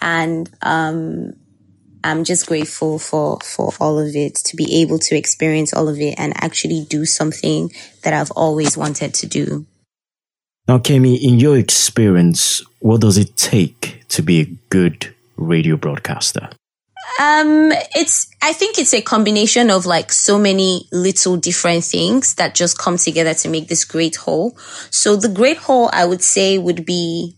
And, 0.00 0.50
um, 0.60 1.32
I'm 2.04 2.24
just 2.24 2.46
grateful 2.46 2.98
for, 2.98 3.38
for 3.40 3.72
all 3.78 3.98
of 3.98 4.14
it, 4.14 4.34
to 4.34 4.56
be 4.56 4.82
able 4.82 4.98
to 4.98 5.16
experience 5.16 5.72
all 5.72 5.88
of 5.88 5.98
it 5.98 6.16
and 6.18 6.32
actually 6.42 6.84
do 6.88 7.04
something 7.06 7.70
that 8.02 8.12
I've 8.12 8.32
always 8.32 8.76
wanted 8.76 9.14
to 9.14 9.26
do. 9.26 9.66
Now, 10.68 10.78
Kemi, 10.78 11.18
in 11.22 11.38
your 11.38 11.56
experience, 11.56 12.62
what 12.80 13.00
does 13.00 13.18
it 13.18 13.36
take 13.36 14.04
to 14.08 14.22
be 14.22 14.40
a 14.40 14.44
good 14.68 15.14
radio 15.36 15.76
broadcaster? 15.76 16.50
Um, 17.20 17.72
it's, 17.94 18.28
I 18.40 18.52
think 18.52 18.78
it's 18.78 18.94
a 18.94 19.02
combination 19.02 19.70
of 19.70 19.86
like 19.86 20.12
so 20.12 20.38
many 20.38 20.88
little 20.92 21.36
different 21.36 21.84
things 21.84 22.36
that 22.36 22.54
just 22.54 22.78
come 22.78 22.96
together 22.96 23.34
to 23.34 23.48
make 23.48 23.68
this 23.68 23.84
great 23.84 24.16
whole. 24.16 24.56
So 24.90 25.16
the 25.16 25.28
great 25.28 25.58
whole, 25.58 25.90
I 25.92 26.04
would 26.04 26.22
say 26.22 26.58
would 26.58 26.84
be, 26.86 27.36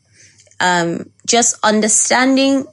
um, 0.61 1.11
just 1.27 1.59
understanding 1.65 2.67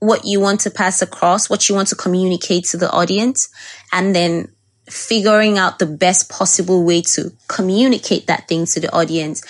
what 0.00 0.24
you 0.24 0.40
want 0.40 0.60
to 0.60 0.70
pass 0.70 1.02
across, 1.02 1.48
what 1.48 1.68
you 1.68 1.74
want 1.74 1.88
to 1.88 1.96
communicate 1.96 2.64
to 2.64 2.76
the 2.76 2.90
audience, 2.90 3.48
and 3.92 4.14
then 4.14 4.48
figuring 4.88 5.56
out 5.56 5.78
the 5.78 5.86
best 5.86 6.28
possible 6.30 6.84
way 6.84 7.02
to 7.02 7.30
communicate 7.46 8.26
that 8.26 8.48
thing 8.48 8.66
to 8.66 8.80
the 8.80 8.92
audience 8.92 9.42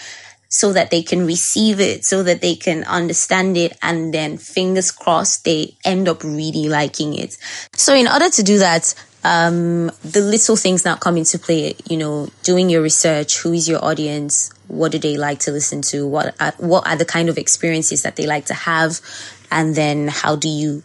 so 0.50 0.72
that 0.72 0.90
they 0.90 1.02
can 1.02 1.24
receive 1.24 1.80
it, 1.80 2.04
so 2.04 2.22
that 2.24 2.40
they 2.40 2.56
can 2.56 2.82
understand 2.84 3.56
it, 3.56 3.72
and 3.82 4.12
then 4.12 4.36
fingers 4.36 4.90
crossed 4.90 5.44
they 5.44 5.74
end 5.84 6.08
up 6.08 6.24
really 6.24 6.68
liking 6.68 7.14
it. 7.14 7.38
So 7.72 7.94
in 7.94 8.08
order 8.08 8.28
to 8.28 8.42
do 8.42 8.58
that, 8.58 8.94
um, 9.22 9.92
the 10.02 10.20
little 10.20 10.56
things 10.56 10.84
now 10.84 10.96
come 10.96 11.16
into 11.16 11.38
play, 11.38 11.76
you 11.88 11.96
know, 11.96 12.28
doing 12.42 12.68
your 12.68 12.82
research, 12.82 13.38
who 13.38 13.52
is 13.52 13.68
your 13.68 13.84
audience, 13.84 14.50
what 14.66 14.92
do 14.92 14.98
they 14.98 15.16
like 15.16 15.38
to 15.40 15.52
listen 15.52 15.82
to, 15.82 16.06
what 16.06 16.34
are, 16.40 16.52
what 16.58 16.86
are 16.86 16.96
the 16.96 17.04
kind 17.04 17.28
of 17.28 17.38
experiences 17.38 18.02
that 18.02 18.16
they 18.16 18.26
like 18.26 18.46
to 18.46 18.54
have, 18.54 19.00
and 19.52 19.76
then 19.76 20.08
how 20.08 20.34
do 20.34 20.48
you 20.48 20.82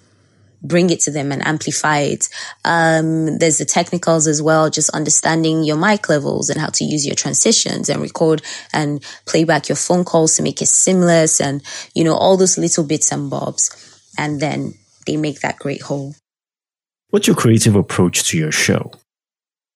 bring 0.67 0.89
it 0.89 0.99
to 1.01 1.11
them 1.11 1.31
and 1.31 1.45
amplify 1.45 1.99
it. 1.99 2.29
Um, 2.63 3.37
there's 3.37 3.57
the 3.57 3.65
technicals 3.65 4.27
as 4.27 4.41
well, 4.41 4.69
just 4.69 4.89
understanding 4.91 5.63
your 5.63 5.77
mic 5.77 6.09
levels 6.09 6.49
and 6.49 6.59
how 6.59 6.67
to 6.67 6.83
use 6.83 7.05
your 7.05 7.15
transitions 7.15 7.89
and 7.89 8.01
record 8.01 8.41
and 8.73 9.03
play 9.25 9.43
back 9.43 9.69
your 9.69 9.75
phone 9.75 10.03
calls 10.03 10.35
to 10.35 10.43
make 10.43 10.61
it 10.61 10.67
seamless 10.67 11.39
and, 11.39 11.61
you 11.93 12.03
know, 12.03 12.15
all 12.15 12.37
those 12.37 12.57
little 12.57 12.83
bits 12.83 13.11
and 13.11 13.29
bobs. 13.29 13.69
And 14.17 14.39
then 14.39 14.73
they 15.05 15.17
make 15.17 15.41
that 15.41 15.59
great 15.59 15.81
whole. 15.81 16.15
What's 17.09 17.27
your 17.27 17.35
creative 17.35 17.75
approach 17.75 18.23
to 18.29 18.37
your 18.37 18.51
show? 18.51 18.91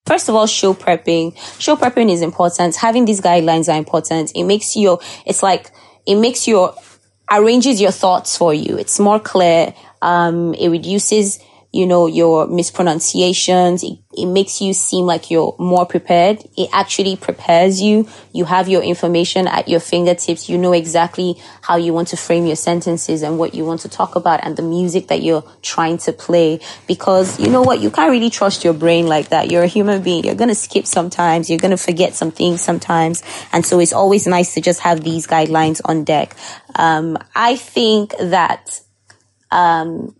First 0.05 0.27
of 0.27 0.35
all, 0.35 0.47
show 0.47 0.73
prepping. 0.73 1.37
Show 1.61 1.75
prepping 1.75 2.11
is 2.11 2.21
important. 2.21 2.75
Having 2.75 3.05
these 3.05 3.21
guidelines 3.21 3.71
are 3.71 3.77
important. 3.77 4.31
It 4.33 4.43
makes 4.43 4.75
your, 4.75 4.99
it's 5.25 5.43
like, 5.43 5.71
it 6.07 6.15
makes 6.15 6.47
your, 6.47 6.73
arranges 7.31 7.79
your 7.79 7.91
thoughts 7.91 8.35
for 8.35 8.53
you. 8.53 8.77
It's 8.77 8.99
more 8.99 9.19
clear. 9.19 9.75
Um, 10.01 10.53
it 10.53 10.69
reduces, 10.69 11.39
you 11.71 11.85
know, 11.85 12.07
your 12.07 12.47
mispronunciations. 12.47 13.83
It, 13.83 13.99
it 14.17 14.25
makes 14.25 14.59
you 14.59 14.73
seem 14.73 15.05
like 15.05 15.29
you're 15.29 15.55
more 15.59 15.85
prepared. 15.85 16.43
It 16.57 16.69
actually 16.73 17.15
prepares 17.15 17.79
you. 17.79 18.07
You 18.33 18.45
have 18.45 18.67
your 18.67 18.81
information 18.81 19.47
at 19.47 19.67
your 19.67 19.79
fingertips. 19.79 20.49
You 20.49 20.57
know 20.57 20.73
exactly 20.73 21.35
how 21.61 21.75
you 21.75 21.93
want 21.93 22.07
to 22.09 22.17
frame 22.17 22.47
your 22.47 22.55
sentences 22.55 23.21
and 23.21 23.37
what 23.37 23.53
you 23.53 23.65
want 23.65 23.81
to 23.81 23.89
talk 23.89 24.15
about 24.15 24.39
and 24.43 24.57
the 24.57 24.63
music 24.63 25.09
that 25.09 25.21
you're 25.21 25.43
trying 25.61 25.99
to 25.99 26.11
play. 26.11 26.59
Because 26.87 27.39
you 27.39 27.49
know 27.49 27.61
what? 27.61 27.81
You 27.81 27.91
can't 27.91 28.09
really 28.09 28.31
trust 28.31 28.63
your 28.63 28.73
brain 28.73 29.05
like 29.05 29.29
that. 29.29 29.51
You're 29.51 29.63
a 29.63 29.67
human 29.67 30.01
being. 30.01 30.23
You're 30.23 30.35
going 30.35 30.49
to 30.49 30.55
skip 30.55 30.87
sometimes. 30.87 31.49
You're 31.49 31.59
going 31.59 31.71
to 31.71 31.77
forget 31.77 32.15
some 32.15 32.31
things 32.31 32.61
sometimes. 32.61 33.21
And 33.53 33.63
so 33.63 33.79
it's 33.79 33.93
always 33.93 34.25
nice 34.25 34.55
to 34.55 34.61
just 34.61 34.79
have 34.79 35.03
these 35.03 35.27
guidelines 35.27 35.81
on 35.85 36.03
deck. 36.03 36.35
Um, 36.75 37.17
I 37.35 37.57
think 37.57 38.15
that 38.19 38.81
um, 39.51 40.15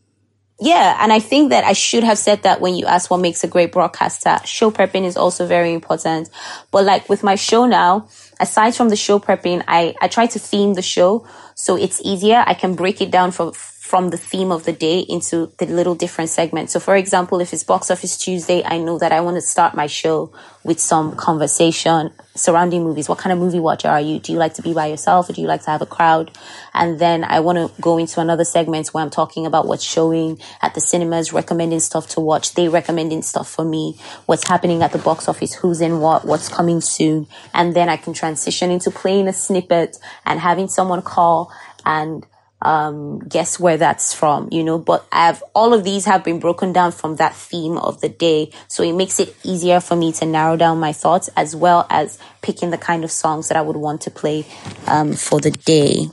yeah, 0.61 0.97
and 0.99 1.13
I 1.13 1.19
think 1.19 1.51
that 1.51 1.63
I 1.63 1.71
should 1.71 2.03
have 2.03 2.17
said 2.17 2.43
that 2.43 2.59
when 2.59 2.75
you 2.75 2.85
asked 2.85 3.09
what 3.09 3.21
makes 3.21 3.45
a 3.45 3.47
great 3.47 3.71
broadcaster. 3.71 4.39
Show 4.43 4.71
prepping 4.71 5.05
is 5.05 5.15
also 5.15 5.47
very 5.47 5.73
important. 5.73 6.29
But 6.69 6.83
like 6.83 7.07
with 7.07 7.23
my 7.23 7.35
show 7.35 7.65
now, 7.65 8.09
aside 8.41 8.75
from 8.75 8.89
the 8.89 8.97
show 8.97 9.19
prepping, 9.19 9.63
I, 9.69 9.95
I 10.01 10.09
try 10.09 10.25
to 10.27 10.39
theme 10.39 10.73
the 10.73 10.81
show 10.81 11.25
so 11.55 11.75
it's 11.75 12.01
easier. 12.05 12.43
I 12.45 12.53
can 12.53 12.75
break 12.75 13.01
it 13.01 13.11
down 13.11 13.31
for 13.31 13.53
from 13.89 14.11
the 14.11 14.17
theme 14.17 14.51
of 14.51 14.65
the 14.65 14.71
day 14.71 14.99
into 14.99 15.51
the 15.57 15.65
little 15.65 15.95
different 15.95 16.29
segments. 16.29 16.73
So, 16.73 16.79
for 16.79 16.95
example, 16.95 17.41
if 17.41 17.51
it's 17.53 17.63
Box 17.63 17.89
Office 17.89 18.19
Tuesday, 18.19 18.61
I 18.63 18.77
know 18.77 18.99
that 18.99 19.11
I 19.11 19.19
want 19.21 19.37
to 19.37 19.41
start 19.41 19.73
my 19.73 19.87
show 19.87 20.31
with 20.63 20.79
some 20.79 21.15
conversation 21.15 22.11
surrounding 22.35 22.83
movies. 22.83 23.09
What 23.09 23.17
kind 23.17 23.33
of 23.33 23.39
movie 23.39 23.59
watcher 23.59 23.87
are 23.87 23.99
you? 23.99 24.19
Do 24.19 24.31
you 24.31 24.37
like 24.37 24.53
to 24.53 24.61
be 24.61 24.75
by 24.75 24.85
yourself 24.85 25.27
or 25.27 25.33
do 25.33 25.41
you 25.41 25.47
like 25.47 25.63
to 25.63 25.71
have 25.71 25.81
a 25.81 25.87
crowd? 25.87 26.29
And 26.75 26.99
then 26.99 27.23
I 27.23 27.39
want 27.39 27.57
to 27.57 27.81
go 27.81 27.97
into 27.97 28.21
another 28.21 28.43
segment 28.43 28.89
where 28.89 29.03
I'm 29.03 29.09
talking 29.09 29.47
about 29.47 29.65
what's 29.65 29.83
showing 29.83 30.39
at 30.61 30.75
the 30.75 30.81
cinemas, 30.81 31.33
recommending 31.33 31.79
stuff 31.79 32.09
to 32.09 32.19
watch. 32.19 32.53
They 32.53 32.69
recommending 32.69 33.23
stuff 33.23 33.49
for 33.49 33.65
me, 33.65 33.99
what's 34.27 34.47
happening 34.47 34.83
at 34.83 34.91
the 34.91 34.99
box 34.99 35.27
office, 35.27 35.55
who's 35.55 35.81
in 35.81 35.99
what, 35.99 36.25
what's 36.25 36.47
coming 36.47 36.79
soon. 36.79 37.25
And 37.55 37.75
then 37.75 37.89
I 37.89 37.97
can 37.97 38.13
transition 38.13 38.69
into 38.69 38.91
playing 38.91 39.27
a 39.27 39.33
snippet 39.33 39.97
and 40.27 40.39
having 40.39 40.67
someone 40.67 41.01
call 41.01 41.51
and 41.83 42.23
um, 42.61 43.19
guess 43.19 43.59
where 43.59 43.77
that's 43.77 44.13
from, 44.13 44.49
you 44.51 44.63
know, 44.63 44.77
but 44.77 45.05
I've, 45.11 45.41
all 45.53 45.73
of 45.73 45.83
these 45.83 46.05
have 46.05 46.23
been 46.23 46.39
broken 46.39 46.73
down 46.73 46.91
from 46.91 47.15
that 47.17 47.35
theme 47.35 47.77
of 47.77 48.01
the 48.01 48.09
day. 48.09 48.51
So 48.67 48.83
it 48.83 48.93
makes 48.93 49.19
it 49.19 49.35
easier 49.43 49.79
for 49.79 49.95
me 49.95 50.11
to 50.13 50.25
narrow 50.25 50.57
down 50.57 50.79
my 50.79 50.91
thoughts 50.91 51.29
as 51.35 51.55
well 51.55 51.87
as 51.89 52.19
picking 52.41 52.69
the 52.69 52.77
kind 52.77 53.03
of 53.03 53.11
songs 53.11 53.47
that 53.47 53.57
I 53.57 53.61
would 53.61 53.77
want 53.77 54.01
to 54.01 54.11
play, 54.11 54.45
um, 54.87 55.13
for 55.13 55.39
the 55.39 55.51
day. 55.51 56.07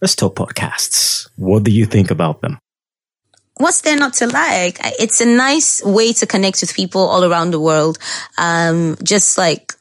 Let's 0.00 0.16
talk 0.16 0.34
podcasts. 0.34 1.28
What 1.36 1.64
do 1.64 1.70
you 1.70 1.86
think 1.86 2.10
about 2.10 2.40
them? 2.40 2.58
What's 3.56 3.82
there 3.82 3.96
not 3.96 4.14
to 4.14 4.26
like? 4.26 4.78
It's 4.98 5.20
a 5.20 5.26
nice 5.26 5.84
way 5.84 6.12
to 6.14 6.26
connect 6.26 6.60
with 6.62 6.74
people 6.74 7.02
all 7.02 7.22
around 7.22 7.50
the 7.50 7.60
world. 7.60 7.98
Um, 8.38 8.96
just 9.02 9.36
like 9.38 9.74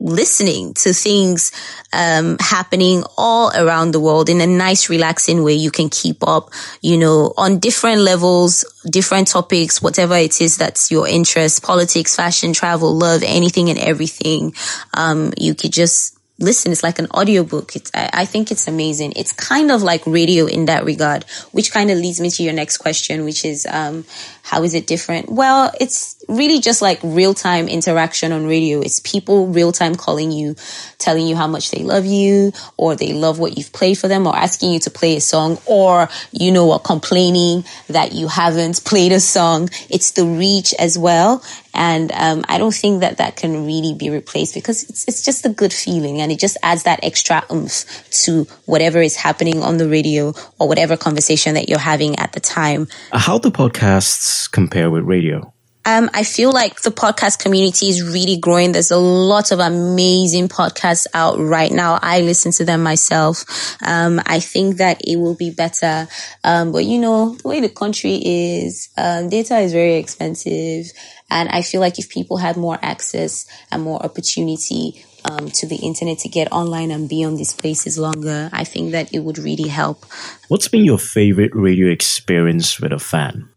listening 0.00 0.74
to 0.74 0.92
things 0.92 1.52
um, 1.92 2.36
happening 2.40 3.04
all 3.16 3.50
around 3.56 3.92
the 3.92 4.00
world 4.00 4.28
in 4.28 4.40
a 4.40 4.46
nice, 4.46 4.90
relaxing 4.90 5.42
way. 5.42 5.54
You 5.54 5.70
can 5.70 5.88
keep 5.88 6.26
up, 6.26 6.50
you 6.82 6.98
know, 6.98 7.32
on 7.36 7.58
different 7.58 8.00
levels, 8.00 8.64
different 8.90 9.28
topics, 9.28 9.80
whatever 9.80 10.16
it 10.16 10.40
is 10.40 10.58
that's 10.58 10.90
your 10.90 11.08
interest, 11.08 11.62
politics, 11.62 12.16
fashion, 12.16 12.52
travel, 12.52 12.94
love, 12.94 13.22
anything 13.24 13.70
and 13.70 13.78
everything. 13.78 14.54
Um, 14.92 15.32
you 15.38 15.54
could 15.54 15.72
just 15.72 16.18
listen. 16.40 16.72
It's 16.72 16.82
like 16.82 16.98
an 16.98 17.06
audiobook. 17.14 17.76
It's, 17.76 17.90
I, 17.94 18.10
I 18.12 18.24
think 18.24 18.50
it's 18.50 18.66
amazing. 18.66 19.12
It's 19.16 19.32
kind 19.32 19.70
of 19.70 19.82
like 19.82 20.04
radio 20.06 20.46
in 20.46 20.66
that 20.66 20.84
regard, 20.84 21.24
which 21.52 21.70
kind 21.70 21.90
of 21.90 21.98
leads 21.98 22.20
me 22.20 22.30
to 22.30 22.42
your 22.42 22.52
next 22.52 22.78
question, 22.78 23.24
which 23.24 23.44
is, 23.44 23.66
um, 23.70 24.04
how 24.42 24.62
is 24.64 24.74
it 24.74 24.86
different? 24.86 25.30
Well, 25.30 25.72
it's 25.80 26.23
really 26.28 26.60
just 26.60 26.82
like 26.82 27.00
real 27.02 27.34
time 27.34 27.68
interaction 27.68 28.32
on 28.32 28.46
radio. 28.46 28.80
It's 28.80 29.00
people 29.00 29.48
real 29.48 29.72
time 29.72 29.94
calling 29.94 30.32
you, 30.32 30.56
telling 30.98 31.26
you 31.26 31.36
how 31.36 31.46
much 31.46 31.70
they 31.70 31.82
love 31.82 32.06
you 32.06 32.52
or 32.76 32.96
they 32.96 33.12
love 33.12 33.38
what 33.38 33.56
you've 33.56 33.72
played 33.72 33.98
for 33.98 34.08
them 34.08 34.26
or 34.26 34.34
asking 34.34 34.72
you 34.72 34.80
to 34.80 34.90
play 34.90 35.16
a 35.16 35.20
song 35.20 35.58
or, 35.66 36.08
you 36.32 36.52
know, 36.52 36.72
or 36.72 36.78
complaining 36.78 37.64
that 37.88 38.12
you 38.12 38.28
haven't 38.28 38.84
played 38.84 39.12
a 39.12 39.20
song. 39.20 39.68
It's 39.90 40.12
the 40.12 40.24
reach 40.24 40.74
as 40.78 40.98
well. 40.98 41.42
And 41.74 42.12
um, 42.12 42.44
I 42.48 42.58
don't 42.58 42.74
think 42.74 43.00
that 43.00 43.18
that 43.18 43.36
can 43.36 43.66
really 43.66 43.94
be 43.94 44.10
replaced 44.10 44.54
because 44.54 44.84
it's, 44.84 45.06
it's 45.08 45.24
just 45.24 45.44
a 45.44 45.48
good 45.48 45.72
feeling 45.72 46.20
and 46.20 46.30
it 46.30 46.38
just 46.38 46.56
adds 46.62 46.84
that 46.84 47.00
extra 47.02 47.44
oomph 47.52 47.84
to 48.24 48.44
whatever 48.66 49.00
is 49.00 49.16
happening 49.16 49.62
on 49.62 49.78
the 49.78 49.88
radio 49.88 50.34
or 50.58 50.68
whatever 50.68 50.96
conversation 50.96 51.54
that 51.54 51.68
you're 51.68 51.78
having 51.78 52.16
at 52.18 52.32
the 52.32 52.40
time. 52.40 52.86
How 53.12 53.38
do 53.38 53.50
podcasts 53.50 54.50
compare 54.50 54.90
with 54.90 55.04
radio? 55.04 55.53
Um, 55.86 56.08
I 56.14 56.24
feel 56.24 56.50
like 56.50 56.80
the 56.80 56.90
podcast 56.90 57.38
community 57.38 57.88
is 57.88 58.02
really 58.02 58.38
growing. 58.38 58.72
There's 58.72 58.90
a 58.90 58.96
lot 58.96 59.52
of 59.52 59.58
amazing 59.58 60.48
podcasts 60.48 61.06
out 61.12 61.38
right 61.38 61.70
now. 61.70 61.98
I 62.00 62.22
listen 62.22 62.52
to 62.52 62.64
them 62.64 62.82
myself. 62.82 63.44
Um, 63.84 64.20
I 64.24 64.40
think 64.40 64.78
that 64.78 65.02
it 65.06 65.16
will 65.16 65.34
be 65.34 65.50
better. 65.50 66.08
Um, 66.42 66.72
but 66.72 66.84
you 66.84 66.98
know, 66.98 67.34
the 67.34 67.48
way 67.48 67.60
the 67.60 67.68
country 67.68 68.14
is, 68.24 68.88
um, 68.96 69.28
data 69.28 69.58
is 69.58 69.72
very 69.72 69.96
expensive. 69.96 70.86
And 71.30 71.48
I 71.50 71.62
feel 71.62 71.80
like 71.80 71.98
if 71.98 72.08
people 72.08 72.38
had 72.38 72.56
more 72.56 72.78
access 72.80 73.46
and 73.70 73.82
more 73.82 74.02
opportunity, 74.02 75.04
um, 75.24 75.50
to 75.50 75.66
the 75.66 75.76
internet 75.76 76.18
to 76.18 76.28
get 76.28 76.52
online 76.52 76.90
and 76.90 77.08
be 77.08 77.24
on 77.24 77.36
these 77.36 77.54
places 77.54 77.98
longer, 77.98 78.50
I 78.52 78.64
think 78.64 78.92
that 78.92 79.14
it 79.14 79.20
would 79.20 79.38
really 79.38 79.68
help. 79.68 80.04
What's 80.48 80.68
been 80.68 80.84
your 80.84 80.98
favorite 80.98 81.54
radio 81.54 81.88
experience 81.88 82.78
with 82.78 82.92
a 82.92 82.98
fan? 82.98 83.48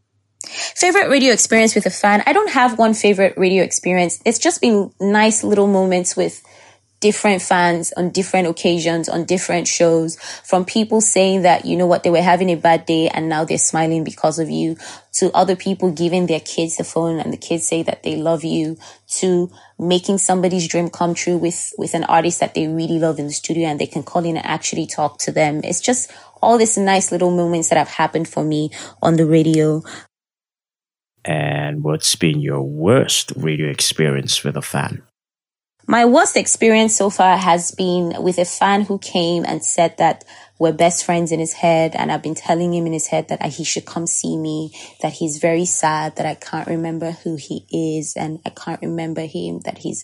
Favorite 0.47 1.09
radio 1.09 1.33
experience 1.33 1.75
with 1.75 1.85
a 1.85 1.91
fan? 1.91 2.23
I 2.25 2.33
don't 2.33 2.49
have 2.49 2.77
one 2.77 2.93
favorite 2.93 3.37
radio 3.37 3.63
experience. 3.63 4.19
It's 4.25 4.39
just 4.39 4.61
been 4.61 4.91
nice 4.99 5.43
little 5.43 5.67
moments 5.67 6.15
with 6.15 6.43
different 6.99 7.41
fans 7.41 7.93
on 7.95 8.09
different 8.09 8.47
occasions, 8.47 9.07
on 9.07 9.23
different 9.23 9.67
shows, 9.67 10.17
from 10.43 10.65
people 10.65 10.99
saying 10.99 11.43
that, 11.43 11.65
you 11.65 11.77
know 11.77 11.85
what, 11.85 12.03
they 12.03 12.09
were 12.09 12.21
having 12.21 12.49
a 12.49 12.55
bad 12.55 12.85
day 12.85 13.07
and 13.09 13.29
now 13.29 13.45
they're 13.45 13.57
smiling 13.57 14.03
because 14.03 14.39
of 14.39 14.49
you, 14.49 14.75
to 15.13 15.31
other 15.33 15.55
people 15.55 15.91
giving 15.91 16.25
their 16.25 16.39
kids 16.39 16.77
the 16.77 16.83
phone 16.83 17.19
and 17.19 17.31
the 17.31 17.37
kids 17.37 17.67
say 17.67 17.83
that 17.83 18.01
they 18.01 18.15
love 18.15 18.43
you, 18.43 18.77
to 19.07 19.51
making 19.77 20.17
somebody's 20.17 20.67
dream 20.67 20.89
come 20.89 21.13
true 21.13 21.37
with, 21.37 21.71
with 21.77 21.93
an 21.93 22.03
artist 22.05 22.39
that 22.39 22.55
they 22.55 22.67
really 22.67 22.97
love 22.97 23.19
in 23.19 23.27
the 23.27 23.33
studio 23.33 23.67
and 23.67 23.79
they 23.79 23.85
can 23.85 24.01
call 24.01 24.25
in 24.25 24.35
and 24.35 24.45
actually 24.45 24.87
talk 24.87 25.19
to 25.19 25.31
them. 25.31 25.61
It's 25.63 25.81
just 25.81 26.11
all 26.41 26.57
these 26.57 26.77
nice 26.77 27.11
little 27.11 27.31
moments 27.31 27.69
that 27.69 27.77
have 27.77 27.89
happened 27.89 28.27
for 28.27 28.43
me 28.43 28.71
on 29.01 29.17
the 29.17 29.25
radio. 29.25 29.83
And 31.27 31.84
what's 31.84 32.15
been 32.15 32.39
your 32.39 32.62
worst 32.62 33.34
radio 33.36 33.69
experience 33.69 34.46
with 34.46 34.55
a 34.55 34.62
fan? 34.62 35.03
My 35.86 36.05
worst 36.05 36.36
experience 36.36 36.96
so 36.96 37.10
far 37.10 37.38
has 37.38 37.72
been 37.72 38.22
with 38.22 38.38
a 38.38 38.46
fan 38.46 38.81
who 38.81 38.98
came 38.98 39.46
and 39.46 39.63
said 39.63 39.98
that 39.98 40.24
we're 40.60 40.74
best 40.74 41.05
friends 41.05 41.31
in 41.31 41.39
his 41.39 41.53
head. 41.53 41.96
And 41.96 42.12
I've 42.12 42.24
been 42.24 42.36
telling 42.36 42.74
him 42.74 42.86
in 42.86 42.93
his 42.93 43.07
head 43.07 43.27
that 43.27 43.43
he 43.46 43.63
should 43.63 43.86
come 43.86 44.07
see 44.07 44.38
me, 44.38 44.72
that 45.01 45.13
he's 45.13 45.38
very 45.38 45.65
sad, 45.65 46.15
that 46.15 46.25
I 46.25 46.36
can't 46.36 46.67
remember 46.67 47.12
who 47.12 47.36
he 47.36 47.65
is. 47.72 48.15
And 48.15 48.39
I 48.46 48.50
can't 48.50 48.81
remember 48.81 49.22
him, 49.22 49.60
that 49.62 49.79
he's 49.79 50.03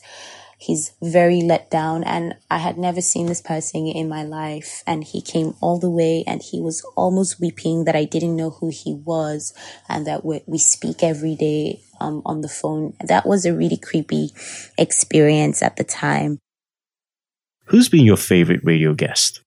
he's 0.64 0.94
very 1.02 1.42
let 1.42 1.70
down 1.70 2.04
and 2.06 2.36
I 2.50 2.58
had 2.58 2.78
never 2.78 3.02
seen 3.02 3.26
this 3.26 3.42
person 3.42 3.86
in 3.86 4.08
my 4.08 4.24
life 4.24 4.82
and 4.88 5.04
he 5.04 5.22
came 5.22 5.56
all 5.60 5.78
the 5.78 5.90
way 5.90 6.24
and 6.26 6.42
he 6.42 6.62
was 6.62 6.82
almost 6.96 7.40
weeping 7.42 7.84
that 7.84 7.98
I 7.98 8.06
didn't 8.06 8.38
know 8.38 8.52
who 8.52 8.70
he 8.70 8.94
was 8.94 9.54
and 9.90 10.08
that 10.08 10.24
we, 10.24 10.42
we 10.46 10.58
speak 10.58 11.04
every 11.04 11.36
day 11.36 11.82
um, 12.00 12.22
on 12.26 12.40
the 12.42 12.48
phone. 12.48 12.94
That 13.04 13.26
was 13.26 13.46
a 13.46 13.54
really 13.54 13.76
creepy 13.76 14.30
experience 14.78 15.62
at 15.62 15.76
the 15.76 15.84
time. 15.84 16.40
Who's 17.66 17.90
been 17.90 18.06
your 18.06 18.18
favorite 18.18 18.62
radio 18.64 18.94
guest? 18.94 19.42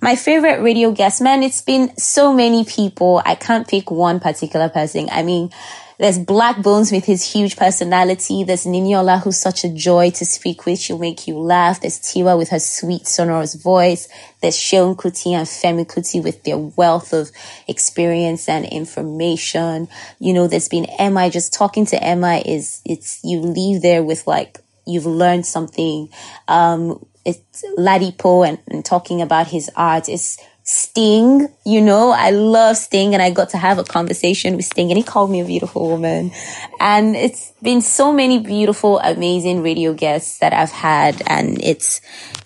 My 0.00 0.16
favorite 0.16 0.62
radio 0.62 0.92
guest, 0.92 1.20
man, 1.20 1.42
it's 1.42 1.60
been 1.60 1.94
so 1.98 2.32
many 2.32 2.64
people. 2.64 3.20
I 3.26 3.34
can't 3.34 3.68
pick 3.68 3.90
one 3.90 4.20
particular 4.20 4.70
person. 4.70 5.08
I 5.12 5.22
mean, 5.22 5.50
there's 5.98 6.18
Blaqbonez 6.18 6.90
with 6.90 7.04
his 7.04 7.32
huge 7.32 7.56
personality. 7.56 8.44
There's 8.44 8.64
Niniola, 8.64 9.22
who's 9.22 9.36
such 9.36 9.64
a 9.64 9.68
joy 9.68 10.10
to 10.10 10.24
speak 10.24 10.66
with. 10.66 10.78
She'll 10.78 10.98
make 10.98 11.28
you 11.28 11.38
laugh. 11.38 11.80
There's 11.80 12.00
Tiwa 12.00 12.36
with 12.36 12.50
her 12.50 12.58
sweet, 12.58 13.06
sonorous 13.06 13.54
voice. 13.54 14.08
There's 14.40 14.56
Seun 14.56 14.96
Kuti 14.96 15.32
and 15.32 15.46
Femi 15.46 15.86
Kuti 15.86 16.22
with 16.22 16.42
their 16.44 16.58
wealth 16.58 17.12
of 17.12 17.30
experience 17.68 18.48
and 18.48 18.64
information. 18.64 19.88
You 20.18 20.32
know, 20.32 20.48
there's 20.48 20.68
been 20.68 20.86
Emma. 20.98 21.30
Just 21.30 21.52
talking 21.52 21.86
to 21.86 22.02
Emma 22.02 22.42
is, 22.44 22.82
it's, 22.84 23.20
you 23.22 23.40
leave 23.40 23.82
there 23.82 24.02
with 24.02 24.26
like, 24.26 24.58
you've 24.86 25.06
learned 25.06 25.46
something. 25.46 26.08
Um, 26.48 27.04
it's 27.24 27.64
Ladipoe 27.78 28.48
and, 28.48 28.58
and 28.66 28.84
talking 28.84 29.22
about 29.22 29.46
his 29.46 29.70
art. 29.76 30.08
It's, 30.08 30.38
Sting, 30.64 31.48
you 31.66 31.80
know, 31.80 32.10
I 32.10 32.30
love 32.30 32.76
Sting 32.76 33.14
and 33.14 33.22
I 33.22 33.30
got 33.30 33.50
to 33.50 33.58
have 33.58 33.78
a 33.78 33.84
conversation 33.84 34.56
with 34.56 34.64
Sting 34.64 34.90
and 34.90 34.96
he 34.96 35.02
called 35.02 35.30
me 35.30 35.40
a 35.40 35.44
beautiful 35.44 35.88
woman. 35.88 36.30
And 36.78 37.16
it's 37.16 37.52
been 37.62 37.80
so 37.80 38.12
many 38.12 38.38
beautiful, 38.38 39.00
amazing 39.00 39.62
radio 39.62 39.92
guests 39.92 40.38
that 40.38 40.52
I've 40.52 40.70
had 40.70 41.20
and 41.26 41.60
it's, 41.62 42.00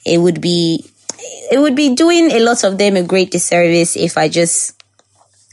it 0.07 0.19
would 0.19 0.41
be, 0.41 0.85
it 1.53 1.61
would 1.61 1.77
be 1.77 1.95
doing 1.95 2.31
a 2.31 2.41
lot 2.41 2.65
of 2.65 2.79
them 2.79 2.97
a 2.97 3.03
great 3.03 3.31
disservice 3.31 3.97
if 3.97 4.17
I 4.17 4.29
just 4.29 4.83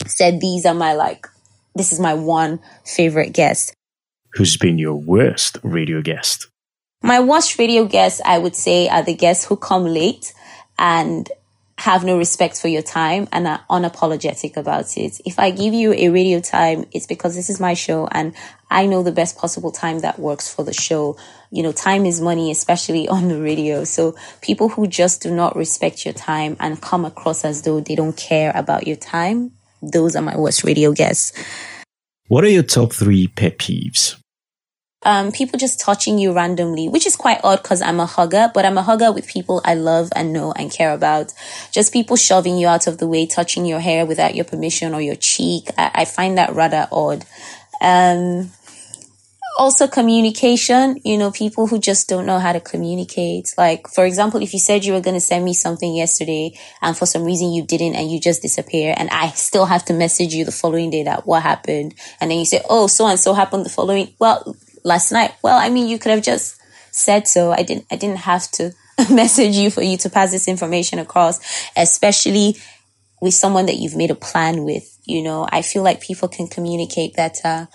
said 0.07 0.39
these 0.39 0.65
are 0.65 0.73
my 0.73 0.93
like, 0.93 1.27
this 1.75 1.91
is 1.91 1.99
my 1.99 2.13
one 2.13 2.59
favorite 2.85 3.33
guest. 3.33 3.73
Who's 4.33 4.57
been 4.57 4.77
your 4.77 4.95
worst 4.95 5.57
radio 5.63 6.01
guest? 6.01 6.47
My 7.01 7.19
worst 7.19 7.59
radio 7.59 7.85
guests, 7.85 8.21
I 8.23 8.37
would 8.37 8.55
say, 8.55 8.87
are 8.87 9.03
the 9.03 9.13
guests 9.13 9.45
who 9.45 9.57
come 9.57 9.85
late 9.85 10.33
and 10.79 11.29
have 11.77 12.03
no 12.03 12.17
respect 12.17 12.59
for 12.59 12.67
your 12.67 12.81
time 12.81 13.27
and 13.31 13.47
are 13.47 13.63
unapologetic 13.69 14.57
about 14.57 14.95
it. 14.97 15.19
If 15.25 15.39
I 15.39 15.51
give 15.51 15.73
you 15.73 15.93
a 15.93 16.09
radio 16.09 16.39
time, 16.39 16.85
it's 16.91 17.07
because 17.07 17.35
this 17.35 17.49
is 17.49 17.59
my 17.59 17.73
show 17.73 18.07
and 18.11 18.33
I 18.69 18.85
know 18.85 19.03
the 19.03 19.11
best 19.11 19.37
possible 19.37 19.71
time 19.71 19.99
that 19.99 20.19
works 20.19 20.53
for 20.53 20.63
the 20.63 20.73
show. 20.73 21.17
You 21.51 21.63
know, 21.63 21.71
time 21.71 22.05
is 22.05 22.21
money, 22.21 22.51
especially 22.51 23.07
on 23.17 23.27
the 23.27 23.41
radio. 23.41 23.83
So 23.83 24.15
people 24.41 24.69
who 24.69 24.87
just 24.87 25.21
do 25.21 25.33
not 25.33 25.55
respect 25.55 26.05
your 26.05 26.13
time 26.13 26.57
and 26.59 26.81
come 26.81 27.05
across 27.05 27.43
as 27.43 27.63
though 27.63 27.79
they 27.79 27.95
don't 27.95 28.15
care 28.15 28.51
about 28.55 28.87
your 28.87 28.97
time, 28.97 29.51
those 29.81 30.15
are 30.15 30.21
my 30.21 30.37
worst 30.37 30.63
radio 30.63 30.91
guests. 30.91 31.33
What 32.27 32.43
are 32.43 32.49
your 32.49 32.63
top 32.63 32.93
three 32.93 33.27
pet 33.27 33.57
peeves? 33.57 34.15
Um, 35.03 35.31
people 35.31 35.59
just 35.59 35.79
touching 35.79 36.17
you 36.17 36.33
randomly, 36.33 36.87
which 36.89 37.05
is 37.05 37.15
quite 37.15 37.39
odd 37.43 37.61
because 37.61 37.81
I'm 37.81 37.99
a 37.99 38.05
hugger, 38.05 38.51
but 38.53 38.65
I'm 38.65 38.77
a 38.77 38.83
hugger 38.83 39.11
with 39.11 39.27
people 39.27 39.61
I 39.65 39.75
love 39.75 40.09
and 40.15 40.33
know 40.33 40.51
and 40.53 40.71
care 40.71 40.93
about. 40.93 41.33
Just 41.71 41.93
people 41.93 42.15
shoving 42.15 42.57
you 42.57 42.67
out 42.67 42.87
of 42.87 42.97
the 42.97 43.07
way, 43.07 43.25
touching 43.25 43.65
your 43.65 43.79
hair 43.79 44.05
without 44.05 44.35
your 44.35 44.45
permission 44.45 44.93
or 44.93 45.01
your 45.01 45.15
cheek. 45.15 45.69
I, 45.77 45.91
I 45.93 46.05
find 46.05 46.37
that 46.37 46.53
rather 46.53 46.87
odd. 46.91 47.25
Um, 47.81 48.51
also 49.57 49.87
communication, 49.87 50.99
you 51.03 51.17
know, 51.17 51.31
people 51.31 51.67
who 51.67 51.79
just 51.79 52.09
don't 52.09 52.25
know 52.25 52.39
how 52.39 52.53
to 52.53 52.59
communicate. 52.59 53.53
Like, 53.57 53.87
for 53.87 54.05
example, 54.05 54.41
if 54.41 54.53
you 54.53 54.59
said 54.59 54.83
you 54.83 54.93
were 54.93 55.01
going 55.01 55.15
to 55.15 55.21
send 55.21 55.45
me 55.45 55.53
something 55.53 55.95
yesterday 55.95 56.57
and 56.81 56.97
for 56.97 57.05
some 57.05 57.23
reason 57.23 57.51
you 57.51 57.63
didn't 57.63 57.95
and 57.95 58.11
you 58.11 58.19
just 58.19 58.41
disappear 58.41 58.93
and 58.97 59.09
I 59.11 59.29
still 59.29 59.65
have 59.65 59.85
to 59.85 59.93
message 59.93 60.33
you 60.33 60.45
the 60.45 60.51
following 60.51 60.89
day 60.89 61.03
that 61.03 61.27
what 61.27 61.43
happened. 61.43 61.95
And 62.19 62.31
then 62.31 62.39
you 62.39 62.45
say, 62.45 62.61
oh, 62.69 62.87
so 62.87 63.05
and 63.07 63.19
so 63.19 63.33
happened 63.33 63.65
the 63.65 63.69
following, 63.69 64.13
well, 64.19 64.55
last 64.83 65.11
night. 65.11 65.33
Well, 65.43 65.57
I 65.57 65.69
mean, 65.69 65.87
you 65.87 65.99
could 65.99 66.11
have 66.11 66.23
just 66.23 66.59
said 66.91 67.27
so. 67.27 67.51
I 67.51 67.63
didn't, 67.63 67.85
I 67.91 67.95
didn't 67.95 68.19
have 68.19 68.49
to 68.51 68.73
message 69.11 69.55
you 69.55 69.69
for 69.69 69.81
you 69.81 69.97
to 69.97 70.09
pass 70.09 70.31
this 70.31 70.47
information 70.47 70.99
across, 70.99 71.39
especially 71.75 72.57
with 73.21 73.33
someone 73.33 73.65
that 73.67 73.77
you've 73.77 73.95
made 73.95 74.11
a 74.11 74.15
plan 74.15 74.63
with. 74.63 74.97
You 75.05 75.23
know, 75.23 75.47
I 75.51 75.61
feel 75.61 75.83
like 75.83 76.01
people 76.01 76.27
can 76.27 76.47
communicate 76.47 77.15
better 77.15 77.41
uh, 77.43 77.65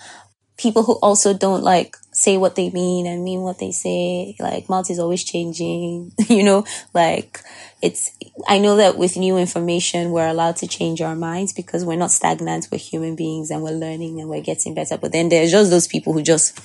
people 0.59 0.83
who 0.83 0.99
also 1.01 1.33
don't 1.33 1.63
like 1.63 1.95
say 2.11 2.37
what 2.37 2.55
they 2.55 2.69
mean 2.69 3.07
and 3.07 3.23
mean 3.23 3.41
what 3.41 3.59
they 3.59 3.71
say. 3.71 4.35
Like 4.39 4.69
mouth 4.69 4.91
is 4.91 4.99
always 4.99 5.23
changing, 5.23 6.11
you 6.27 6.43
know, 6.43 6.65
like 6.93 7.39
it's, 7.81 8.11
I 8.47 8.59
know 8.59 8.75
that 8.75 8.97
with 8.97 9.17
new 9.17 9.37
information, 9.37 10.11
we're 10.11 10.27
allowed 10.27 10.57
to 10.57 10.67
change 10.67 11.01
our 11.01 11.15
minds 11.15 11.53
because 11.53 11.85
we're 11.85 11.97
not 11.97 12.11
stagnant. 12.11 12.67
We're 12.71 12.77
human 12.77 13.15
beings 13.15 13.49
and 13.49 13.63
we're 13.63 13.71
learning 13.71 14.19
and 14.19 14.29
we're 14.29 14.41
getting 14.41 14.75
better. 14.75 14.97
But 14.97 15.13
then 15.13 15.29
there's 15.29 15.51
just 15.51 15.71
those 15.71 15.87
people 15.87 16.13
who 16.13 16.21
just, 16.21 16.59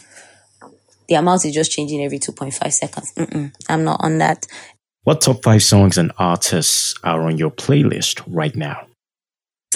the 1.08 1.16
amount 1.16 1.44
is 1.44 1.54
just 1.54 1.72
changing 1.72 2.02
every 2.02 2.18
2.5 2.18 2.72
seconds. 2.72 3.12
Mm-mm, 3.14 3.52
I'm 3.68 3.84
not 3.84 4.00
on 4.00 4.18
that. 4.18 4.46
What 5.02 5.20
top 5.20 5.42
five 5.42 5.62
songs 5.62 5.98
and 5.98 6.12
artists 6.18 6.94
are 7.04 7.22
on 7.26 7.36
your 7.36 7.50
playlist 7.50 8.22
right 8.26 8.54
now? 8.56 8.86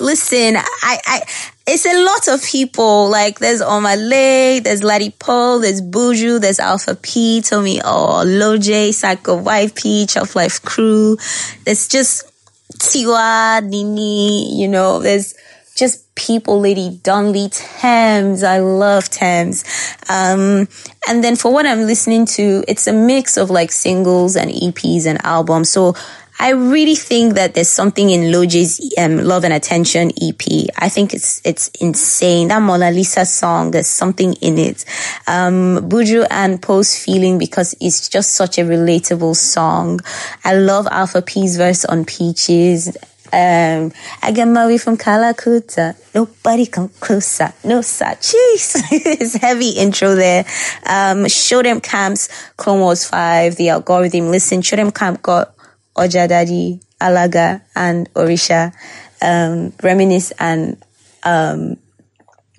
Listen, 0.01 0.57
I, 0.57 0.99
I, 1.07 1.23
it's 1.67 1.85
a 1.85 2.05
lot 2.05 2.29
of 2.35 2.45
people. 2.47 3.11
Like 3.11 3.41
there's 3.41 3.61
Omah 3.61 4.09
Lay, 4.09 4.61
there's 4.61 4.81
Ladipoe, 4.81 5.61
there's 5.61 5.83
Buju, 5.83 6.41
there's 6.41 6.61
Alpha 6.61 6.95
P, 6.95 7.43
Tommy 7.43 7.81
Oh, 7.85 8.23
Lojay, 8.25 8.95
Psycho 8.95 9.43
YP, 9.43 10.09
Chop 10.09 10.35
Life 10.35 10.63
Crew. 10.63 11.17
There's 11.65 11.89
just 11.89 12.31
Tiwa, 12.75 13.63
Nini, 13.65 14.57
you 14.61 14.69
know, 14.69 15.01
there's 15.01 15.35
just 15.77 16.08
people, 16.19 16.61
Lady 16.61 16.91
Donli, 17.03 17.49
Tems. 17.51 18.43
I 18.43 18.59
love 18.59 19.09
Tems. 19.09 19.65
Um, 20.11 20.69
and 21.09 21.25
then 21.25 21.37
for 21.37 21.51
what 21.53 21.65
I'm 21.65 21.87
listening 21.87 22.27
to, 22.37 22.65
it's 22.69 22.87
a 22.87 22.93
mix 22.93 23.39
of 23.39 23.49
like 23.49 23.73
singles 23.73 24.37
and 24.37 24.51
EPs 24.51 25.07
and 25.07 25.25
albums. 25.25 25.71
So 25.71 25.95
I 26.41 26.51
really 26.51 26.95
think 26.95 27.35
that 27.35 27.55
there's 27.55 27.69
something 27.69 28.11
in 28.11 28.33
Lojay's 28.33 28.95
um, 28.97 29.19
Love 29.19 29.45
and 29.45 29.53
Attention 29.53 30.13
EP. 30.23 30.69
I 30.77 30.89
think 30.89 31.13
it's 31.13 31.41
it's 31.45 31.69
insane. 31.81 32.49
That 32.49 32.63
Mona 32.63 32.93
Lisa 32.93 33.25
song, 33.25 33.73
there's 33.73 33.89
something 33.89 34.35
in 34.35 34.57
it. 34.59 34.85
Um, 35.27 35.89
Buju 35.89 36.27
and 36.31 36.63
Post 36.63 37.05
Feeling 37.05 37.39
because 37.39 37.75
it's 37.81 38.09
just 38.09 38.37
such 38.37 38.59
a 38.59 38.63
relatable 38.63 39.35
song. 39.35 40.01
I 40.45 40.55
love 40.55 40.87
Alpha 40.91 41.23
P's 41.23 41.57
verse 41.57 41.85
on 41.85 42.05
Peaches. 42.05 42.97
Um, 43.33 43.93
I 44.23 44.33
get 44.33 44.47
my 44.47 44.67
way 44.67 44.79
from 44.79 44.97
Calcutta. 44.97 45.97
Nobody 46.15 46.67
come 46.67 46.89
closer. 47.01 47.53
No 47.65 47.83
such. 47.83 48.33
Jeez. 48.33 48.83
it's 48.91 49.35
heavy 49.35 49.71
intro 49.71 50.15
there. 50.15 50.45
Um, 50.87 51.29
Show 51.29 51.63
Dem 51.63 51.81
Camp's, 51.81 52.29
Clone 52.57 52.81
Wars 52.81 53.05
5, 53.07 53.57
the 53.57 53.71
algorithm. 53.71 54.31
Listen, 54.31 54.63
Show 54.63 54.77
Dem 54.77 54.91
Camp 54.91 55.23
got 55.23 55.55
Ojadadi, 55.97 56.83
Alaga, 57.01 57.63
and 57.75 58.13
Orisha, 58.15 58.73
um, 59.21 59.73
Reminisce 59.83 60.33
and 60.39 60.83
um, 61.25 61.77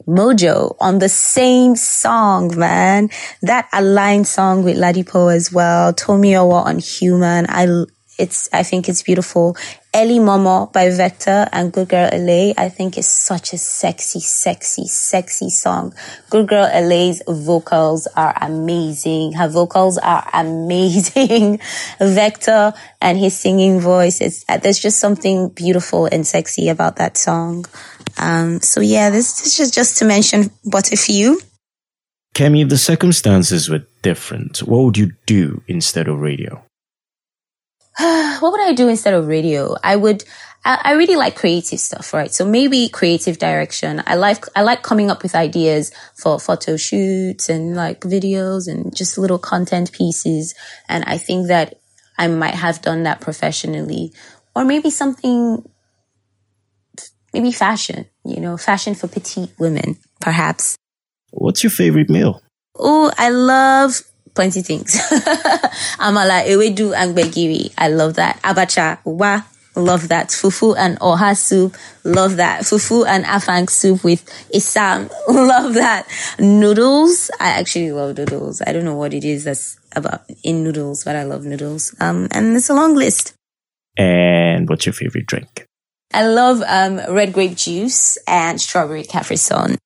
Mojo 0.07 0.75
on 0.79 0.99
the 0.99 1.09
same 1.09 1.75
song, 1.75 2.57
man. 2.57 3.09
That 3.41 3.69
aligned 3.71 4.27
song 4.27 4.63
with 4.63 4.77
Ladipoe 4.77 5.33
as 5.33 5.51
well. 5.51 5.93
Tomiwa 5.93 6.65
on 6.65 6.79
Human. 6.79 7.45
I 7.47 7.85
it's 8.17 8.49
I 8.51 8.63
think 8.63 8.89
it's 8.89 9.03
beautiful. 9.03 9.55
Ellie 9.91 10.19
Momo 10.19 10.71
by 10.71 10.91
Vector 10.91 11.47
and 11.51 11.73
Good 11.73 11.89
Girl 11.89 12.09
LA, 12.13 12.53
I 12.55 12.69
think 12.69 12.95
is 12.95 13.07
such 13.07 13.53
a 13.53 13.57
sexy, 13.57 14.19
sexy, 14.19 14.85
sexy 14.85 15.49
song. 15.49 15.95
Good 16.29 16.47
Girl 16.47 16.69
LA's 16.71 17.23
vocals 17.27 18.07
are 18.15 18.37
amazing. 18.39 19.33
Her 19.33 19.47
vocals 19.47 19.97
are 19.97 20.29
amazing. 20.33 21.59
Vector 21.99 22.73
and 23.01 23.17
his 23.17 23.35
singing 23.35 23.79
voice, 23.79 24.21
it's, 24.21 24.45
there's 24.61 24.79
just 24.79 24.99
something 24.99 25.49
beautiful 25.49 26.05
and 26.05 26.25
sexy 26.25 26.69
about 26.69 26.97
that 26.97 27.17
song. 27.17 27.65
Um, 28.19 28.61
so 28.61 28.81
yeah, 28.81 29.09
this, 29.09 29.39
this 29.39 29.47
is 29.47 29.57
just 29.57 29.73
just 29.73 29.97
to 29.97 30.05
mention 30.05 30.51
but 30.65 30.91
a 30.91 30.97
few. 30.97 31.41
Kemi, 32.35 32.61
if 32.61 32.69
the 32.69 32.77
circumstances 32.77 33.69
were 33.69 33.83
different, 34.03 34.59
what 34.59 34.83
would 34.83 34.97
you 34.97 35.13
do 35.25 35.63
instead 35.67 36.07
of 36.07 36.19
radio? 36.19 36.63
what 38.39 38.53
would 38.53 38.61
I 38.61 38.71
do 38.71 38.87
instead 38.87 39.13
of 39.13 39.27
radio? 39.27 39.75
I 39.83 39.97
would, 39.97 40.23
I, 40.63 40.79
I, 40.85 40.91
really 40.93 41.17
like 41.17 41.35
creative 41.35 41.81
stuff, 41.81 42.13
right? 42.13 42.33
So 42.33 42.45
maybe 42.45 42.87
creative 42.87 43.39
direction. 43.39 44.01
I 44.07 44.15
like, 44.15 44.45
I 44.55 44.61
like 44.61 44.83
coming 44.83 45.11
up 45.11 45.21
with 45.21 45.35
ideas 45.35 45.91
for 46.15 46.39
photo 46.39 46.77
shoots 46.77 47.49
and 47.49 47.75
like 47.75 48.01
videos 48.01 48.69
and 48.69 48.95
just 48.95 49.17
little 49.17 49.37
content 49.37 49.91
pieces. 49.91 50.55
And 50.87 51.03
I 51.07 51.17
think 51.17 51.47
that 51.47 51.75
I 52.17 52.29
might 52.29 52.55
have 52.55 52.81
done 52.81 53.03
that 53.03 53.19
professionally 53.19 54.13
or 54.55 54.63
maybe 54.63 54.89
something, 54.89 55.69
maybe 57.33 57.51
fashion, 57.51 58.05
you 58.23 58.39
know, 58.39 58.55
fashion 58.55 58.95
for 58.95 59.09
petite 59.09 59.51
women, 59.59 59.97
perhaps. 60.21 60.77
What's 61.31 61.63
your 61.63 61.71
favorite 61.71 62.09
meal? 62.09 62.41
Oh, 62.77 63.11
I 63.17 63.29
love 63.29 64.03
plenty 64.33 64.61
things. 64.61 64.95
Amala, 65.99 66.45
ewedu, 66.45 66.93
and 66.95 67.15
gbegiri. 67.15 67.73
I 67.77 67.89
love 67.89 68.15
that. 68.15 68.41
Abacha, 68.41 68.99
wa, 69.05 69.41
love 69.75 70.07
that. 70.09 70.27
Fufu 70.29 70.75
and 70.77 70.99
oha 70.99 71.35
soup, 71.35 71.75
love 72.03 72.37
that. 72.37 72.61
Fufu 72.61 73.05
and 73.07 73.25
afang 73.25 73.69
soup 73.69 74.03
with 74.03 74.25
isam, 74.53 75.09
love 75.27 75.73
that. 75.75 76.07
Noodles, 76.39 77.31
I 77.39 77.49
actually 77.49 77.91
love 77.91 78.17
noodles. 78.17 78.61
I 78.65 78.71
don't 78.71 78.85
know 78.85 78.95
what 78.95 79.13
it 79.13 79.25
is 79.25 79.43
that's 79.43 79.79
about 79.95 80.21
in 80.43 80.63
noodles, 80.63 81.03
but 81.03 81.15
I 81.15 81.23
love 81.23 81.45
noodles. 81.45 81.95
Um, 81.99 82.27
and 82.31 82.55
it's 82.55 82.69
a 82.69 82.73
long 82.73 82.95
list. 82.95 83.33
And 83.97 84.69
what's 84.69 84.85
your 84.85 84.93
favorite 84.93 85.25
drink? 85.25 85.65
I 86.13 86.25
love 86.25 86.63
um, 86.65 87.13
red 87.13 87.33
grape 87.33 87.55
juice 87.55 88.17
and 88.27 88.59
strawberry 88.59 89.03
Capri 89.03 89.35
Sun. 89.35 89.77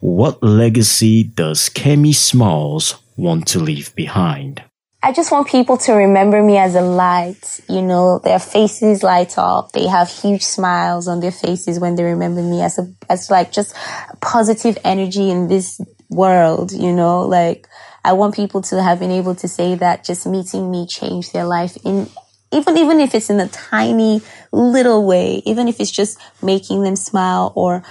What 0.00 0.42
legacy 0.42 1.24
does 1.24 1.68
Kemi 1.68 2.14
Smallzz 2.14 2.94
want 3.18 3.48
to 3.48 3.58
leave 3.58 3.94
behind? 3.94 4.62
I 5.02 5.12
just 5.12 5.30
want 5.30 5.48
people 5.48 5.76
to 5.78 5.92
remember 5.92 6.42
me 6.42 6.56
as 6.56 6.74
a 6.74 6.80
light. 6.80 7.60
You 7.68 7.82
know, 7.82 8.18
their 8.18 8.38
faces 8.38 9.02
light 9.02 9.36
up. 9.36 9.72
They 9.72 9.86
have 9.86 10.08
huge 10.08 10.42
smiles 10.42 11.06
on 11.06 11.20
their 11.20 11.30
faces 11.30 11.78
when 11.78 11.94
they 11.94 12.04
remember 12.04 12.42
me 12.42 12.62
as 12.62 12.78
a, 12.78 12.92
as 13.10 13.30
like 13.30 13.52
just 13.52 13.76
positive 14.20 14.78
energy 14.84 15.30
in 15.30 15.48
this 15.48 15.80
world, 16.10 16.72
you 16.72 16.92
know, 16.92 17.22
like 17.22 17.68
I 18.04 18.12
want 18.12 18.34
people 18.34 18.62
to 18.62 18.82
have 18.82 18.98
been 18.98 19.10
able 19.10 19.34
to 19.36 19.48
say 19.48 19.74
that 19.76 20.04
just 20.04 20.26
meeting 20.26 20.70
me 20.70 20.86
changed 20.86 21.32
their 21.32 21.44
life 21.44 21.76
in 21.84 22.08
even 22.50 22.78
even 22.78 22.98
if 23.00 23.14
it's 23.14 23.28
in 23.28 23.40
a 23.40 23.48
tiny 23.48 24.22
little 24.52 25.06
way, 25.06 25.42
even 25.44 25.68
if 25.68 25.80
it's 25.80 25.90
just 25.90 26.18
making 26.42 26.82
them 26.82 26.96
smile 26.96 27.52
or 27.54 27.82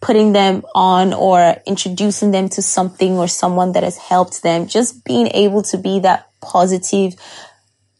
putting 0.00 0.32
them 0.32 0.64
on 0.74 1.12
or 1.12 1.56
introducing 1.66 2.32
them 2.32 2.48
to 2.48 2.62
something 2.62 3.12
or 3.18 3.28
someone 3.28 3.72
that 3.72 3.84
has 3.84 3.96
helped 3.96 4.42
them, 4.42 4.66
just 4.66 5.04
being 5.04 5.28
able 5.28 5.62
to 5.62 5.78
be 5.78 6.00
that 6.00 6.28
positive, 6.40 7.14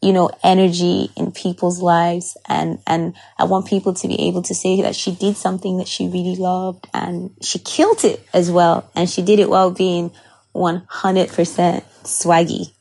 you 0.02 0.12
know, 0.12 0.30
energy 0.42 1.10
in 1.16 1.30
people's 1.30 1.80
lives. 1.80 2.36
And, 2.48 2.80
and 2.88 3.14
I 3.38 3.44
want 3.44 3.68
people 3.68 3.94
to 3.94 4.08
be 4.08 4.26
able 4.26 4.42
to 4.42 4.54
say 4.54 4.82
that 4.82 4.96
she 4.96 5.14
did 5.14 5.36
something 5.36 5.78
that 5.78 5.86
she 5.86 6.08
really 6.08 6.34
loved 6.34 6.88
and 6.92 7.30
she 7.40 7.60
killed 7.60 8.04
it 8.04 8.26
as 8.34 8.50
well. 8.50 8.90
And 8.96 9.08
she 9.08 9.22
did 9.22 9.38
it 9.38 9.48
while 9.48 9.70
being 9.70 10.10
100% 10.56 11.84
swaggy. 12.02 12.72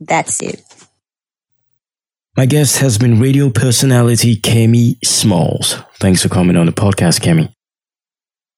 That's 0.00 0.42
it. 0.42 0.62
My 2.36 2.44
guest 2.44 2.78
has 2.78 2.98
been 2.98 3.18
radio 3.18 3.48
personality 3.48 4.36
Kemi 4.36 4.98
Smallzz. 5.00 5.82
Thanks 5.98 6.22
for 6.22 6.28
coming 6.28 6.56
on 6.56 6.66
the 6.66 6.72
podcast, 6.72 7.20
Kemi. 7.22 7.55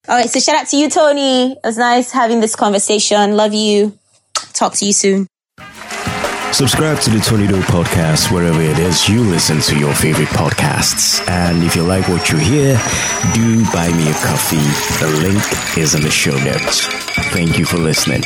All 0.09 0.16
right. 0.16 0.31
So 0.31 0.40
shout 0.40 0.57
out 0.57 0.68
to 0.68 0.77
you, 0.77 0.88
Tony. 0.88 1.53
It 1.53 1.59
was 1.62 1.77
nice 1.77 2.11
having 2.11 2.40
this 2.40 2.57
conversation. 2.57 3.37
Love 3.37 3.53
you. 3.53 3.99
Talk 4.55 4.75
to 4.75 4.87
you 4.87 4.92
soon. 4.92 5.27
Subscribe 6.53 6.99
to 7.01 7.11
the 7.11 7.21
Tony 7.21 7.47
Doe 7.47 7.61
podcast 7.61 8.33
wherever 8.33 8.61
it 8.61 8.79
is 8.79 9.07
you 9.07 9.23
listen 9.23 9.61
to 9.61 9.79
your 9.79 9.94
favorite 9.94 10.29
podcasts. 10.29 11.21
And 11.29 11.62
if 11.62 11.77
you 11.77 11.83
like 11.83 12.09
what 12.09 12.31
you 12.31 12.38
hear, 12.38 12.81
do 13.35 13.64
buy 13.71 13.92
me 13.92 14.09
a 14.09 14.14
coffee. 14.14 14.57
The 14.99 15.12
link 15.23 15.77
is 15.77 15.94
in 15.94 16.03
the 16.03 16.11
show 16.11 16.37
notes. 16.38 16.87
Thank 17.33 17.59
you 17.59 17.66
for 17.66 17.77
listening. 17.77 18.23